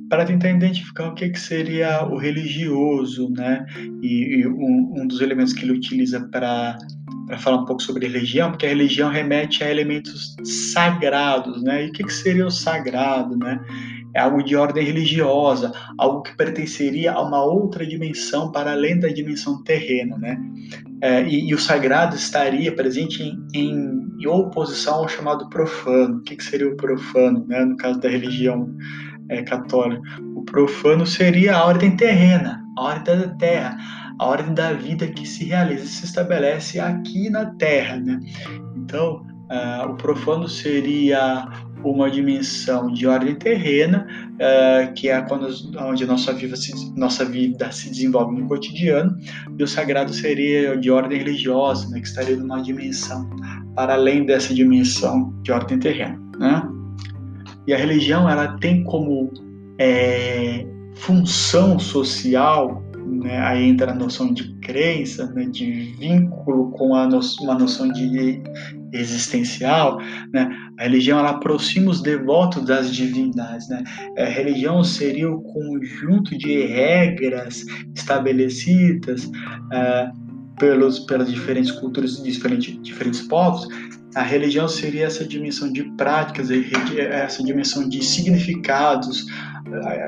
para 0.09 0.25
tentar 0.25 0.49
identificar 0.49 1.07
o 1.07 1.13
que, 1.13 1.29
que 1.29 1.39
seria 1.39 2.03
o 2.03 2.17
religioso, 2.17 3.29
né? 3.29 3.65
E, 4.01 4.39
e 4.39 4.47
um, 4.47 4.93
um, 4.97 5.07
dos 5.07 5.21
elementos 5.21 5.53
que 5.53 5.63
ele 5.63 5.73
utiliza 5.73 6.27
para 6.31 6.77
falar 7.37 7.57
um 7.57 7.65
pouco 7.65 7.81
sobre 7.81 8.07
religião, 8.07 8.49
porque 8.49 8.65
a 8.65 8.69
religião 8.69 9.09
remete 9.09 9.63
a 9.63 9.69
elementos 9.69 10.35
sagrados, 10.73 11.61
né? 11.61 11.85
E 11.85 11.89
o 11.89 11.91
que, 11.91 12.03
que 12.03 12.13
seria 12.13 12.47
o 12.47 12.51
sagrado, 12.51 13.37
né? 13.37 13.59
É 14.15 14.21
algo 14.21 14.43
de 14.43 14.55
ordem 14.55 14.83
religiosa, 14.83 15.71
algo 15.95 16.23
que 16.23 16.35
pertenceria 16.35 17.11
a 17.11 17.21
uma 17.21 17.43
outra 17.43 17.85
dimensão 17.85 18.51
para 18.51 18.71
além 18.71 18.99
da 18.99 19.07
dimensão 19.09 19.63
terrena, 19.63 20.17
né? 20.17 20.41
É, 21.01 21.23
e, 21.23 21.49
e, 21.49 21.53
o 21.53 21.59
sagrado 21.59 22.15
estaria 22.15 22.75
presente 22.75 23.23
em, 23.23 23.47
em, 23.53 24.07
em, 24.19 24.27
oposição 24.27 24.95
ao 24.95 25.07
chamado 25.07 25.47
profano. 25.47 26.17
O 26.17 26.21
que, 26.23 26.35
que 26.35 26.43
seria 26.43 26.67
o 26.67 26.75
profano, 26.75 27.45
né? 27.47 27.63
No 27.63 27.77
caso 27.77 27.99
da 27.99 28.09
religião 28.09 28.75
é, 29.29 29.41
católico. 29.43 30.03
O 30.35 30.43
profano 30.43 31.05
seria 31.05 31.55
a 31.55 31.65
ordem 31.65 31.95
terrena, 31.95 32.63
a 32.77 32.83
ordem 32.83 33.17
da 33.17 33.27
terra, 33.29 33.77
a 34.17 34.25
ordem 34.25 34.53
da 34.53 34.73
vida 34.73 35.07
que 35.07 35.25
se 35.25 35.45
realiza, 35.45 35.85
se 35.85 36.05
estabelece 36.05 36.79
aqui 36.79 37.29
na 37.29 37.45
terra. 37.55 37.97
Né? 37.97 38.19
Então, 38.75 39.25
uh, 39.49 39.89
o 39.89 39.95
profano 39.95 40.47
seria 40.47 41.47
uma 41.83 42.11
dimensão 42.11 42.91
de 42.91 43.07
ordem 43.07 43.35
terrena, 43.35 44.05
uh, 44.33 44.93
que 44.93 45.07
é 45.07 45.21
quando, 45.21 45.47
onde 45.79 46.05
nossa 46.05 46.33
vida, 46.33 46.57
se, 46.57 46.93
nossa 46.97 47.23
vida 47.23 47.71
se 47.71 47.89
desenvolve 47.89 48.35
no 48.35 48.47
cotidiano, 48.47 49.15
e 49.57 49.63
o 49.63 49.67
sagrado 49.67 50.13
seria 50.13 50.75
de 50.75 50.91
ordem 50.91 51.19
religiosa, 51.19 51.87
né, 51.89 52.01
que 52.01 52.07
estaria 52.07 52.35
numa 52.35 52.61
dimensão 52.61 53.29
para 53.75 53.93
além 53.93 54.25
dessa 54.25 54.53
dimensão 54.53 55.33
de 55.43 55.53
ordem 55.53 55.79
terrena. 55.79 56.19
Né? 56.37 56.78
E 57.69 57.73
a 57.73 57.77
religião 57.77 58.27
ela 58.27 58.57
tem 58.57 58.83
como 58.83 59.31
é, 59.77 60.65
função 60.95 61.77
social, 61.77 62.83
né, 63.05 63.39
aí 63.41 63.63
entra 63.63 63.91
a 63.91 63.95
noção 63.95 64.33
de 64.33 64.55
crença, 64.55 65.27
né, 65.33 65.45
de 65.45 65.93
vínculo 65.99 66.71
com 66.71 66.95
a 66.95 67.05
no, 67.05 67.19
uma 67.41 67.53
noção 67.53 67.91
de 67.91 68.41
existencial, 68.91 69.99
né? 70.33 70.49
A 70.79 70.83
religião 70.83 71.19
ela 71.19 71.29
aproxima 71.29 71.91
os 71.91 72.01
devotos 72.01 72.65
das 72.65 72.91
divindades, 72.91 73.69
né? 73.69 73.83
A 74.17 74.23
religião 74.25 74.83
seria 74.83 75.29
o 75.29 75.39
conjunto 75.43 76.35
de 76.35 76.65
regras 76.65 77.63
estabelecidas 77.95 79.25
uh, 79.25 80.18
pelos 80.59 80.99
pelas 80.99 81.31
diferentes 81.31 81.71
culturas 81.71 82.19
e 82.19 82.23
diferentes 82.23 82.77
diferentes 82.81 83.21
povos 83.21 83.67
a 84.15 84.23
religião 84.23 84.67
seria 84.67 85.05
essa 85.05 85.23
dimensão 85.23 85.71
de 85.71 85.83
práticas, 85.91 86.49
essa 86.97 87.43
dimensão 87.43 87.87
de 87.87 88.03
significados, 88.03 89.25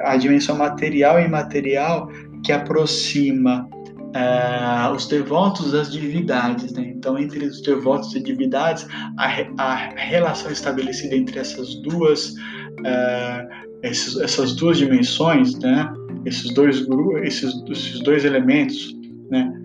a 0.03 0.17
dimensão 0.17 0.57
material 0.57 1.19
e 1.19 1.25
imaterial 1.25 2.09
que 2.43 2.51
aproxima 2.51 3.69
uh, 3.69 4.95
os 4.95 5.07
devotos 5.07 5.71
das 5.71 5.91
divindades. 5.91 6.71
Né? 6.73 6.93
Então, 6.95 7.17
entre 7.17 7.45
os 7.45 7.61
devotos 7.61 8.15
e 8.15 8.19
divindades, 8.19 8.87
a, 9.17 9.27
a 9.59 9.75
relação 9.75 10.51
estabelecida 10.51 11.15
entre 11.15 11.37
essas 11.37 11.75
duas, 11.83 12.31
uh, 12.31 13.47
esses, 13.83 14.19
essas 14.19 14.55
duas 14.55 14.79
dimensões, 14.79 15.59
né? 15.59 15.93
esses, 16.25 16.51
dois, 16.55 16.87
esses, 17.21 17.53
esses 17.69 17.99
dois 17.99 18.25
elementos, 18.25 18.97
né? 19.29 19.60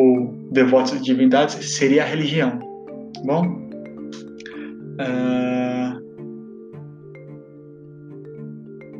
O, 0.00 0.24
o 0.24 0.52
devotos 0.52 0.92
e 0.92 1.02
divindades, 1.02 1.76
seria 1.76 2.02
a 2.02 2.06
religião. 2.06 2.58
Bom, 3.24 3.46
uh, 5.00 6.00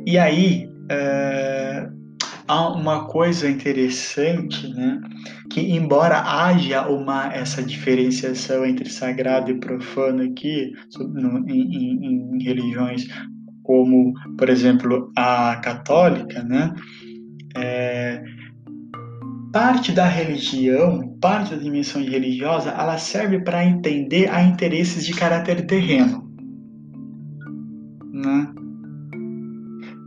e 0.05 0.17
aí 0.17 0.69
uh, 0.91 1.91
há 2.47 2.69
uma 2.69 3.05
coisa 3.05 3.49
interessante, 3.49 4.67
né? 4.73 5.01
Que 5.49 5.59
embora 5.59 6.21
haja 6.21 6.87
uma 6.87 7.33
essa 7.33 7.61
diferenciação 7.61 8.65
entre 8.65 8.89
sagrado 8.89 9.51
e 9.51 9.59
profano 9.59 10.23
aqui 10.23 10.71
no, 10.97 11.39
em, 11.49 11.61
em, 11.75 12.35
em 12.35 12.43
religiões 12.43 13.07
como, 13.63 14.13
por 14.37 14.49
exemplo, 14.49 15.11
a 15.15 15.55
católica, 15.57 16.43
né? 16.43 16.73
É, 17.55 18.23
parte 19.51 19.91
da 19.91 20.05
religião, 20.05 21.17
parte 21.19 21.55
da 21.55 21.61
dimensão 21.61 22.01
religiosa, 22.01 22.69
ela 22.71 22.97
serve 22.97 23.39
para 23.39 23.65
entender 23.65 24.29
a 24.29 24.41
interesses 24.41 25.05
de 25.05 25.13
caráter 25.13 25.65
terreno. 25.65 26.29
Né? 28.13 28.53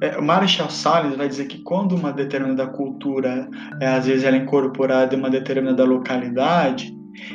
É, 0.02 0.18
o 0.18 0.22
Marshall 0.22 0.70
Salles 0.70 1.16
vai 1.16 1.28
dizer 1.28 1.46
que 1.46 1.62
quando 1.62 1.94
uma 1.94 2.12
determinada 2.12 2.66
cultura, 2.66 3.48
é, 3.80 3.88
às 3.88 4.06
vezes 4.06 4.24
ela 4.24 4.36
é 4.36 4.40
incorporada 4.40 5.14
em 5.14 5.18
uma 5.18 5.30
determinada 5.30 5.84
localidade, 5.84 6.93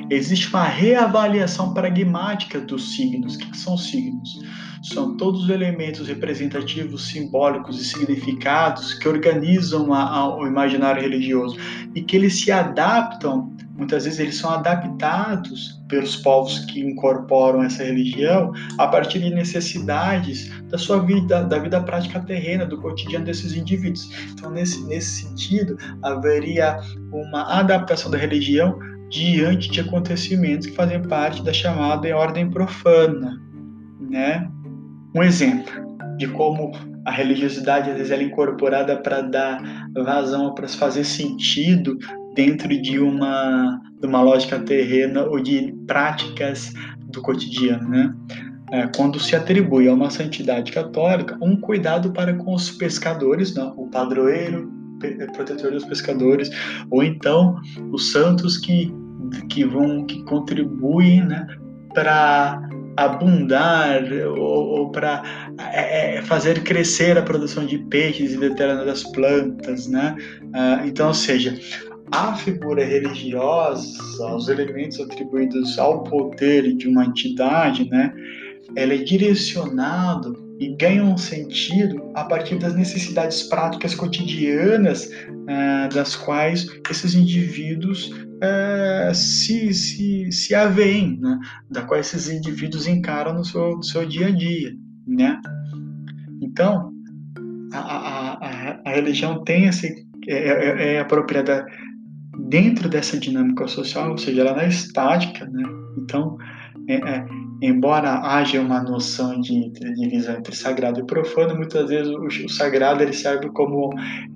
existe 0.09 0.49
uma 0.49 0.63
reavaliação 0.63 1.73
pragmática 1.73 2.59
dos 2.59 2.95
signos. 2.95 3.35
O 3.35 3.39
que 3.39 3.57
são 3.57 3.77
signos? 3.77 4.39
São 4.81 5.17
todos 5.17 5.43
os 5.43 5.49
elementos 5.49 6.07
representativos, 6.07 7.09
simbólicos 7.09 7.79
e 7.81 7.83
significados 7.83 8.93
que 8.93 9.09
organizam 9.09 9.93
a, 9.93 10.03
a, 10.03 10.37
o 10.37 10.47
imaginário 10.47 11.01
religioso 11.01 11.57
e 11.93 12.01
que 12.01 12.15
eles 12.15 12.41
se 12.41 12.49
adaptam, 12.49 13.53
muitas 13.75 14.05
vezes 14.05 14.19
eles 14.19 14.37
são 14.37 14.51
adaptados 14.51 15.79
pelos 15.89 16.15
povos 16.17 16.59
que 16.59 16.79
incorporam 16.79 17.61
essa 17.61 17.83
religião 17.83 18.53
a 18.77 18.87
partir 18.87 19.19
de 19.19 19.31
necessidades 19.31 20.49
da 20.69 20.77
sua 20.77 20.99
vida, 20.99 21.43
da 21.43 21.59
vida 21.59 21.81
prática 21.81 22.21
terrena, 22.21 22.65
do 22.65 22.79
cotidiano 22.79 23.25
desses 23.25 23.53
indivíduos. 23.53 24.09
Então, 24.31 24.49
nesse, 24.49 24.81
nesse 24.85 25.23
sentido, 25.23 25.77
haveria 26.01 26.79
uma 27.11 27.59
adaptação 27.59 28.09
da 28.09 28.17
religião 28.17 28.79
diante 29.09 29.69
de 29.69 29.81
acontecimentos 29.81 30.67
que 30.67 30.75
fazem 30.75 31.01
parte 31.01 31.43
da 31.43 31.51
chamada 31.51 32.15
ordem 32.15 32.49
profana, 32.49 33.39
né? 34.09 34.49
Um 35.15 35.23
exemplo 35.23 35.71
de 36.17 36.27
como 36.27 36.71
a 37.05 37.11
religiosidade 37.11 37.89
às 37.89 37.97
vezes 37.97 38.11
é 38.11 38.21
incorporada 38.21 38.97
para 38.97 39.21
dar 39.21 39.61
vazão, 39.93 40.53
para 40.53 40.67
fazer 40.67 41.03
sentido 41.03 41.97
dentro 42.35 42.69
de 42.81 42.99
uma, 42.99 43.81
de 43.99 44.07
uma 44.07 44.21
lógica 44.21 44.59
terrena 44.59 45.23
ou 45.23 45.39
de 45.39 45.73
práticas 45.87 46.71
do 47.11 47.21
cotidiano, 47.21 47.89
né? 47.89 48.13
É, 48.71 48.87
quando 48.95 49.19
se 49.19 49.35
atribui 49.35 49.87
a 49.87 49.93
uma 49.93 50.11
santidade 50.11 50.71
católica 50.71 51.35
um 51.41 51.59
cuidado 51.59 52.11
para 52.11 52.35
com 52.35 52.53
os 52.53 52.69
pescadores, 52.69 53.55
não, 53.55 53.73
o 53.75 53.87
padroeiro, 53.87 54.71
protetor 55.33 55.71
dos 55.71 55.85
pescadores, 55.85 56.49
ou 56.91 57.03
então 57.03 57.59
os 57.91 58.11
santos 58.11 58.57
que, 58.57 58.93
que 59.49 59.63
vão 59.63 60.05
que 60.05 60.23
contribuem, 60.23 61.25
né, 61.25 61.47
para 61.93 62.61
abundar 62.97 64.03
ou, 64.37 64.79
ou 64.79 64.91
para 64.91 65.23
é, 65.71 66.17
é, 66.17 66.21
fazer 66.21 66.63
crescer 66.63 67.17
a 67.17 67.21
produção 67.21 67.65
de 67.65 67.77
peixes 67.77 68.33
e 68.33 68.37
determinadas 68.37 69.03
plantas, 69.11 69.87
né? 69.87 70.15
Uh, 70.43 70.85
então, 70.85 71.07
ou 71.07 71.13
seja, 71.13 71.57
a 72.11 72.35
figura 72.35 72.83
religiosa, 72.83 74.35
os 74.35 74.49
elementos 74.49 74.99
atribuídos 74.99 75.77
ao 75.79 76.03
poder 76.03 76.75
de 76.75 76.87
uma 76.87 77.05
entidade, 77.05 77.89
né? 77.89 78.13
Ela 78.75 78.93
é 78.93 78.97
direcionado 78.97 80.48
e 80.59 80.75
ganha 80.75 81.03
um 81.03 81.17
sentido 81.17 82.11
a 82.13 82.25
partir 82.25 82.57
das 82.59 82.75
necessidades 82.75 83.43
práticas 83.43 83.95
cotidianas 83.95 85.05
uh, 85.05 85.93
das 85.93 86.15
quais 86.15 86.67
esses 86.89 87.15
indivíduos 87.15 88.09
uh, 88.09 89.13
se, 89.13 89.73
se, 89.73 90.31
se 90.31 90.53
aveem, 90.53 91.17
né? 91.19 91.39
da 91.71 91.83
qual 91.83 91.99
esses 91.99 92.27
indivíduos 92.29 92.87
encaram 92.87 93.33
no 93.33 93.45
seu, 93.45 93.77
no 93.77 93.83
seu 93.83 94.05
dia 94.05 94.27
a 94.27 94.31
dia. 94.31 94.75
Né? 95.07 95.41
Então, 96.41 96.91
a, 97.71 97.79
a, 97.79 98.33
a, 98.33 98.81
a 98.85 98.89
religião 98.91 99.43
tem 99.43 99.65
esse, 99.65 100.05
é, 100.27 100.33
é, 100.33 100.93
é 100.95 100.99
apropriada 100.99 101.65
dentro 102.49 102.89
dessa 102.89 103.17
dinâmica 103.17 103.67
social, 103.67 104.11
ou 104.11 104.17
seja, 104.17 104.41
ela 104.41 104.53
não 104.53 104.61
é 104.61 104.67
estática, 104.67 105.45
né? 105.45 105.63
Então, 105.97 106.37
é, 106.87 106.95
é, 106.95 107.25
embora 107.61 108.21
haja 108.21 108.61
uma 108.61 108.81
noção 108.81 109.39
de, 109.41 109.69
divisão 109.71 110.35
entre 110.35 110.55
sagrado 110.55 110.99
e 110.99 111.05
profano, 111.05 111.55
muitas 111.55 111.89
vezes 111.89 112.11
o, 112.13 112.25
o 112.25 112.49
sagrado 112.49 113.03
ele 113.03 113.13
serve 113.13 113.49
como 113.49 113.91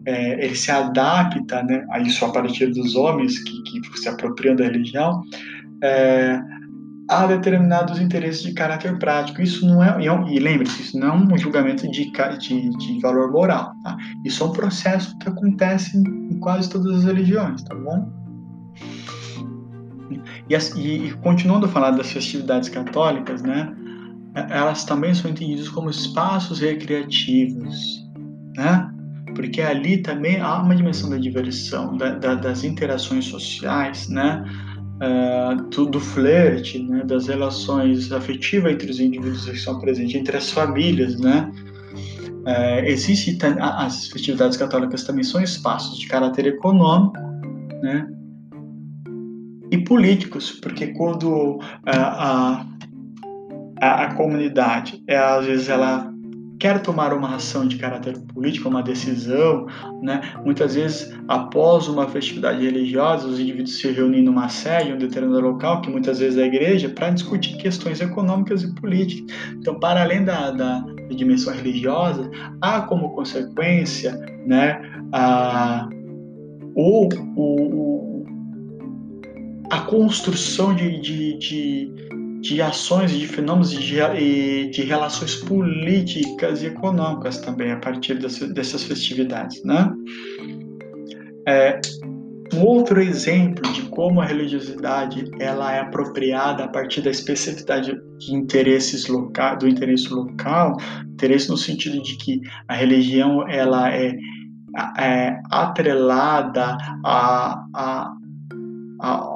é, 0.05 0.45
ele 0.45 0.55
se 0.55 0.71
adapta, 0.71 1.63
né, 1.63 1.85
a 1.91 1.99
isso 1.99 2.25
a 2.25 2.31
partir 2.31 2.67
dos 2.67 2.95
homens 2.95 3.39
que, 3.39 3.61
que 3.63 3.99
se 3.99 4.09
apropriam 4.09 4.55
da 4.55 4.65
religião, 4.65 5.21
é, 5.83 6.39
a 7.09 7.27
determinados 7.27 7.99
interesses 7.99 8.43
de 8.43 8.53
caráter 8.53 8.97
prático. 8.97 9.41
Isso 9.41 9.65
não 9.65 9.83
é, 9.83 9.97
e 10.01 10.39
lembre-se, 10.39 10.81
isso 10.81 10.99
não 10.99 11.07
é 11.07 11.13
um 11.13 11.37
julgamento 11.37 11.89
de, 11.89 12.11
de, 12.11 12.69
de 12.69 12.99
valor 13.01 13.31
moral. 13.31 13.73
Tá? 13.83 13.97
Isso 14.25 14.43
é 14.43 14.47
um 14.47 14.51
processo 14.51 15.17
que 15.19 15.29
acontece 15.29 15.97
em 15.97 16.39
quase 16.39 16.69
todas 16.69 16.97
as 16.97 17.03
religiões, 17.03 17.63
tá 17.63 17.75
bom? 17.75 18.11
E, 20.53 20.79
e, 20.79 21.07
e 21.07 21.13
continuando 21.15 21.65
a 21.65 21.69
falar 21.69 21.91
das 21.91 22.11
festividades 22.11 22.69
católicas, 22.69 23.41
né, 23.41 23.73
elas 24.49 24.83
também 24.83 25.13
são 25.13 25.29
entendidas 25.29 25.69
como 25.69 25.89
espaços 25.89 26.59
recreativos, 26.59 28.03
né? 28.55 28.89
Porque 29.35 29.61
ali 29.61 29.97
também 29.97 30.39
há 30.39 30.61
uma 30.61 30.75
dimensão 30.75 31.09
da 31.09 31.17
diversão, 31.17 31.97
da, 31.97 32.15
da, 32.15 32.35
das 32.35 32.63
interações 32.63 33.25
sociais, 33.25 34.07
né? 34.09 34.43
Uh, 34.95 35.69
do, 35.69 35.85
do 35.87 35.99
flerte, 35.99 36.79
né? 36.79 37.03
das 37.03 37.27
relações 37.27 38.11
afetivas 38.11 38.73
entre 38.73 38.89
os 38.89 38.99
indivíduos 38.99 39.45
que 39.45 39.51
estão 39.51 39.79
presentes, 39.79 40.15
entre 40.15 40.37
as 40.37 40.51
famílias, 40.51 41.19
né? 41.19 41.51
Uh, 42.45 42.85
existe 42.85 43.37
as 43.59 44.07
festividades 44.07 44.57
católicas 44.57 45.03
também 45.03 45.23
são 45.23 45.41
espaços 45.41 45.97
de 45.97 46.07
caráter 46.07 46.45
econômico, 46.45 47.17
né? 47.81 48.07
E 49.73 49.83
políticos, 49.83 50.51
porque 50.61 50.93
quando 50.93 51.59
a, 51.83 52.63
a, 53.81 54.03
a 54.03 54.13
comunidade, 54.13 55.03
é, 55.07 55.17
às 55.17 55.47
vezes 55.47 55.67
ela 55.67 56.13
quer 56.59 56.79
tomar 56.83 57.11
uma 57.11 57.35
ação 57.35 57.67
de 57.67 57.77
caráter 57.77 58.19
político, 58.19 58.69
uma 58.69 58.83
decisão, 58.83 59.65
né? 60.03 60.21
muitas 60.45 60.75
vezes 60.75 61.11
após 61.27 61.87
uma 61.87 62.07
festividade 62.07 62.63
religiosa, 62.63 63.27
os 63.27 63.39
indivíduos 63.39 63.79
se 63.79 63.91
reúnem 63.91 64.21
numa 64.21 64.47
sede, 64.47 64.91
em 64.91 64.93
um 64.93 64.97
determinado 64.99 65.41
local, 65.41 65.81
que 65.81 65.89
muitas 65.89 66.19
vezes 66.19 66.37
é 66.37 66.43
a 66.43 66.45
igreja, 66.45 66.87
para 66.89 67.09
discutir 67.09 67.57
questões 67.57 67.99
econômicas 67.99 68.61
e 68.61 68.75
políticas. 68.75 69.35
Então, 69.57 69.79
para 69.79 70.03
além 70.03 70.23
da, 70.23 70.51
da, 70.51 70.81
da 70.81 71.15
dimensão 71.15 71.51
religiosa, 71.51 72.29
há 72.61 72.81
como 72.81 73.09
consequência 73.15 74.15
né, 74.45 74.79
a, 75.11 75.89
o, 76.75 77.09
o, 77.35 78.12
a 79.73 79.81
construção 79.81 80.75
de, 80.75 80.99
de, 80.99 81.37
de, 81.39 81.91
de 82.41 82.61
ações, 82.61 83.11
de 83.11 83.27
fenômenos 83.27 83.71
de, 83.71 84.69
de 84.69 84.83
relações 84.83 85.35
políticas 85.35 86.61
e 86.61 86.67
econômicas 86.67 87.39
também 87.39 87.71
a 87.71 87.77
partir 87.77 88.19
dessas, 88.19 88.53
dessas 88.53 88.83
festividades, 88.83 89.63
né? 89.63 89.91
É, 91.47 91.81
um 92.53 92.63
outro 92.63 93.01
exemplo 93.01 93.63
de 93.73 93.81
como 93.89 94.21
a 94.21 94.25
religiosidade 94.25 95.25
ela 95.39 95.73
é 95.73 95.79
apropriada 95.79 96.65
a 96.65 96.67
partir 96.67 97.01
da 97.01 97.09
especificidade 97.09 97.95
de 98.19 98.35
interesses 98.35 99.07
local, 99.07 99.57
do 99.57 99.67
interesse 99.67 100.07
local, 100.13 100.77
interesse 101.13 101.49
no 101.49 101.57
sentido 101.57 101.99
de 102.03 102.15
que 102.17 102.41
a 102.67 102.75
religião 102.75 103.49
ela 103.49 103.91
é, 103.91 104.15
é 104.99 105.35
atrelada 105.49 106.77
a, 107.03 107.65
a, 107.73 108.13
a 109.01 109.32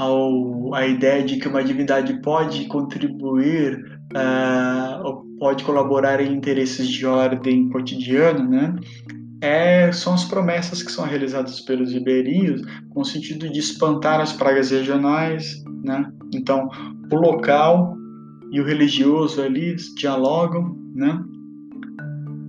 ao, 0.00 0.74
a 0.74 0.86
ideia 0.86 1.22
de 1.22 1.36
que 1.36 1.46
uma 1.46 1.62
divindade 1.62 2.22
pode 2.22 2.64
contribuir 2.68 4.00
uh, 4.16 5.04
ou 5.04 5.26
pode 5.38 5.62
colaborar 5.62 6.22
em 6.22 6.32
interesses 6.32 6.88
de 6.88 7.04
ordem 7.04 7.68
cotidiana, 7.68 8.42
né? 8.42 8.76
É, 9.42 9.92
são 9.92 10.14
as 10.14 10.24
promessas 10.24 10.82
que 10.82 10.90
são 10.90 11.04
realizadas 11.04 11.60
pelos 11.60 11.92
iberios 11.92 12.62
com 12.88 13.02
o 13.02 13.04
sentido 13.04 13.50
de 13.50 13.58
espantar 13.58 14.20
as 14.20 14.32
pragas 14.32 14.70
regionais, 14.70 15.62
né? 15.84 16.10
Então, 16.34 16.70
o 17.12 17.16
local 17.16 17.94
e 18.50 18.58
o 18.58 18.64
religioso 18.64 19.42
ali 19.42 19.76
dialogam, 19.98 20.78
né? 20.94 21.22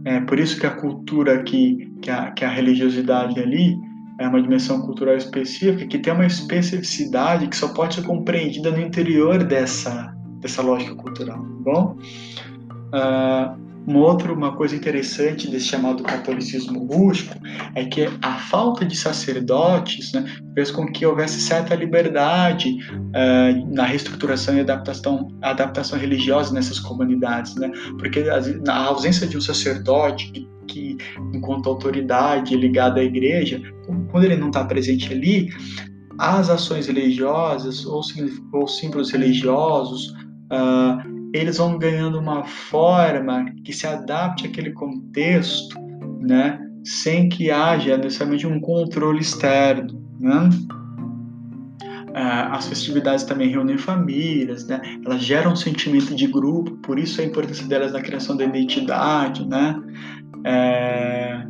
É 0.05 0.21
por 0.21 0.39
isso 0.39 0.57
que 0.57 0.65
a 0.65 0.71
cultura 0.71 1.33
aqui, 1.33 1.91
que 2.01 2.09
a, 2.09 2.31
que 2.31 2.45
a 2.45 2.49
religiosidade 2.49 3.37
ali, 3.41 3.75
é 4.21 4.27
uma 4.27 4.41
dimensão 4.41 4.81
cultural 4.81 5.15
específica 5.15 5.85
que 5.87 5.97
tem 5.97 6.13
uma 6.13 6.25
especificidade 6.25 7.47
que 7.47 7.55
só 7.55 7.69
pode 7.69 7.95
ser 7.95 8.03
compreendida 8.03 8.71
no 8.71 8.79
interior 8.79 9.43
dessa, 9.43 10.15
dessa 10.39 10.61
lógica 10.61 10.95
cultural, 10.95 11.39
tá 11.39 11.71
bom? 11.71 11.97
Uh, 12.93 13.61
uma 13.87 13.99
outra 13.99 14.31
uma 14.31 14.55
coisa 14.55 14.75
interessante 14.75 15.49
desse 15.49 15.65
chamado 15.65 16.03
catolicismo 16.03 16.85
rústico 16.85 17.35
é 17.73 17.85
que 17.85 18.07
a 18.21 18.33
falta 18.33 18.85
de 18.85 18.95
sacerdotes 18.95 20.13
né, 20.13 20.23
fez 20.53 20.69
com 20.69 20.85
que 20.85 21.03
houvesse 21.03 21.41
certa 21.41 21.73
liberdade 21.73 22.77
uh, 22.91 23.73
na 23.73 23.83
reestruturação 23.85 24.55
e 24.55 24.59
adaptação, 24.59 25.29
adaptação 25.41 25.97
religiosa 25.97 26.53
nessas 26.53 26.79
comunidades, 26.79 27.55
né? 27.55 27.71
porque 27.97 28.19
a, 28.19 28.71
a 28.71 28.85
ausência 28.85 29.25
de 29.25 29.35
um 29.35 29.41
sacerdote 29.41 30.31
que, 30.31 30.47
que, 30.67 30.97
enquanto 31.33 31.67
autoridade 31.67 32.55
ligada 32.55 32.99
à 32.99 33.03
igreja, 33.03 33.59
quando 34.11 34.25
ele 34.25 34.35
não 34.35 34.47
está 34.47 34.63
presente 34.63 35.11
ali, 35.11 35.49
as 36.19 36.49
ações 36.49 36.87
religiosas 36.87 37.85
ou, 37.85 38.01
ou 38.53 38.67
símbolos 38.67 39.11
religiosos 39.11 40.09
uh, 40.51 41.11
eles 41.33 41.57
vão 41.57 41.77
ganhando 41.77 42.19
uma 42.19 42.43
forma 42.43 43.45
que 43.63 43.71
se 43.71 43.87
adapte 43.87 44.45
àquele 44.45 44.71
contexto, 44.71 45.79
né, 46.19 46.59
sem 46.83 47.29
que 47.29 47.49
haja 47.49 47.97
necessariamente 47.97 48.45
um 48.45 48.59
controle 48.59 49.21
externo, 49.21 50.01
né? 50.19 50.49
Ah, 52.13 52.57
as 52.57 52.67
festividades 52.67 53.23
também 53.23 53.49
reúnem 53.49 53.77
famílias, 53.77 54.67
né? 54.67 54.81
Elas 55.05 55.23
geram 55.23 55.53
um 55.53 55.55
sentimento 55.55 56.13
de 56.13 56.27
grupo, 56.27 56.71
por 56.77 56.99
isso 56.99 57.21
a 57.21 57.23
importância 57.23 57.65
delas 57.65 57.93
na 57.93 58.01
criação 58.01 58.35
da 58.35 58.43
identidade, 58.43 59.47
né? 59.47 59.81
É... 60.43 61.47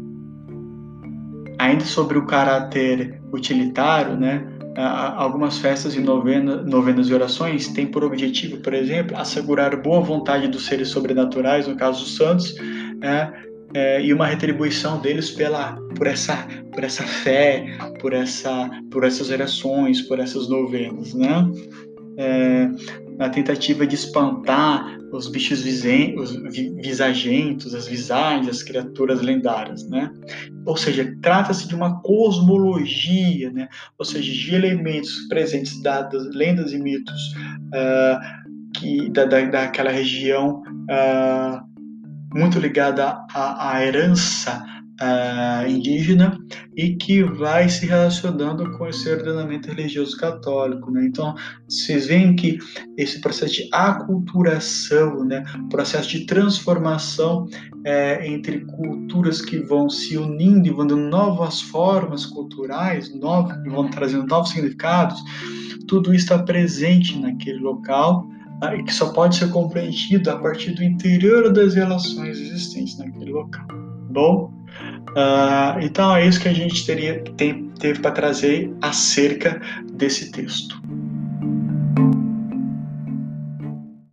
Ainda 1.61 1.85
sobre 1.85 2.17
o 2.17 2.25
caráter 2.25 3.21
utilitário, 3.31 4.17
né? 4.17 4.43
algumas 4.75 5.59
festas 5.59 5.95
e 5.95 5.99
novena, 5.99 6.63
novenas 6.63 7.07
e 7.07 7.13
orações 7.13 7.67
têm 7.67 7.85
por 7.85 8.03
objetivo, 8.03 8.57
por 8.57 8.73
exemplo, 8.73 9.15
assegurar 9.15 9.79
boa 9.79 10.01
vontade 10.01 10.47
dos 10.47 10.65
seres 10.65 10.87
sobrenaturais, 10.87 11.67
no 11.67 11.75
caso 11.75 11.99
dos 11.99 12.15
santos, 12.15 12.55
é, 13.03 13.31
é, 13.75 14.03
e 14.03 14.11
uma 14.11 14.25
retribuição 14.25 14.99
deles 15.01 15.29
pela, 15.29 15.73
por, 15.95 16.07
essa, 16.07 16.47
por 16.73 16.83
essa 16.83 17.03
fé, 17.03 17.77
por, 17.99 18.13
essa, 18.13 18.67
por 18.89 19.03
essas 19.03 19.29
orações, 19.29 20.01
por 20.01 20.19
essas 20.19 20.49
novenas, 20.49 21.13
né? 21.13 21.47
É, 22.17 22.69
na 23.19 23.29
tentativa 23.29 23.85
de 23.85 23.93
espantar 23.93 24.97
os 25.11 25.27
bichos 25.27 25.59
os 26.17 26.35
visagentos, 26.81 27.75
as 27.75 27.87
visagens, 27.87 28.47
as 28.47 28.63
criaturas 28.63 29.21
lendárias, 29.21 29.87
né? 29.89 30.11
Ou 30.65 30.77
seja, 30.77 31.15
trata-se 31.21 31.67
de 31.67 31.75
uma 31.75 32.01
cosmologia, 32.01 33.51
né? 33.51 33.67
Ou 33.97 34.05
seja, 34.05 34.31
de 34.31 34.55
elementos 34.55 35.27
presentes 35.27 35.81
dadas 35.81 36.33
lendas 36.33 36.71
e 36.71 36.79
mitos 36.79 37.33
uh, 37.73 38.79
que 38.79 39.09
da, 39.09 39.25
da, 39.25 39.41
daquela 39.45 39.91
região 39.91 40.63
uh, 40.89 41.71
muito 42.33 42.59
ligada 42.59 43.17
à, 43.33 43.73
à 43.73 43.85
herança 43.85 44.63
indígena 45.67 46.37
e 46.75 46.95
que 46.95 47.23
vai 47.23 47.67
se 47.69 47.85
relacionando 47.85 48.71
com 48.77 48.87
esse 48.87 49.09
ordenamento 49.09 49.69
religioso 49.69 50.17
católico. 50.17 50.91
Né? 50.91 51.05
Então, 51.05 51.35
vocês 51.67 52.07
veem 52.07 52.35
que 52.35 52.59
esse 52.97 53.19
processo 53.19 53.53
de 53.53 53.69
aculturação, 53.71 55.23
né, 55.25 55.43
processo 55.69 56.09
de 56.09 56.25
transformação 56.25 57.47
é, 57.83 58.27
entre 58.27 58.59
culturas 58.65 59.41
que 59.41 59.59
vão 59.59 59.89
se 59.89 60.17
unindo 60.17 60.67
e 60.67 60.71
vão 60.71 60.85
dando 60.85 61.09
novas 61.09 61.61
formas 61.61 62.25
culturais, 62.25 63.13
novas, 63.15 63.57
vão 63.65 63.89
trazendo 63.89 64.27
novos 64.27 64.51
significados, 64.51 65.21
tudo 65.87 66.13
isso 66.13 66.25
está 66.25 66.39
presente 66.39 67.17
naquele 67.19 67.59
local 67.59 68.29
tá? 68.59 68.75
e 68.75 68.83
que 68.83 68.93
só 68.93 69.11
pode 69.11 69.35
ser 69.35 69.49
compreendido 69.49 70.29
a 70.29 70.37
partir 70.37 70.71
do 70.71 70.83
interior 70.83 71.51
das 71.51 71.73
relações 71.73 72.39
existentes 72.39 72.97
naquele 72.97 73.31
local. 73.31 73.65
Bom, 74.11 74.53
uh, 75.11 75.79
então 75.81 76.15
é 76.15 76.25
isso 76.25 76.39
que 76.39 76.47
a 76.47 76.53
gente 76.53 76.85
teria 76.85 77.23
tem, 77.37 77.69
teve 77.79 77.99
para 77.99 78.11
trazer 78.11 78.73
acerca 78.81 79.61
desse 79.93 80.31
texto. 80.31 80.80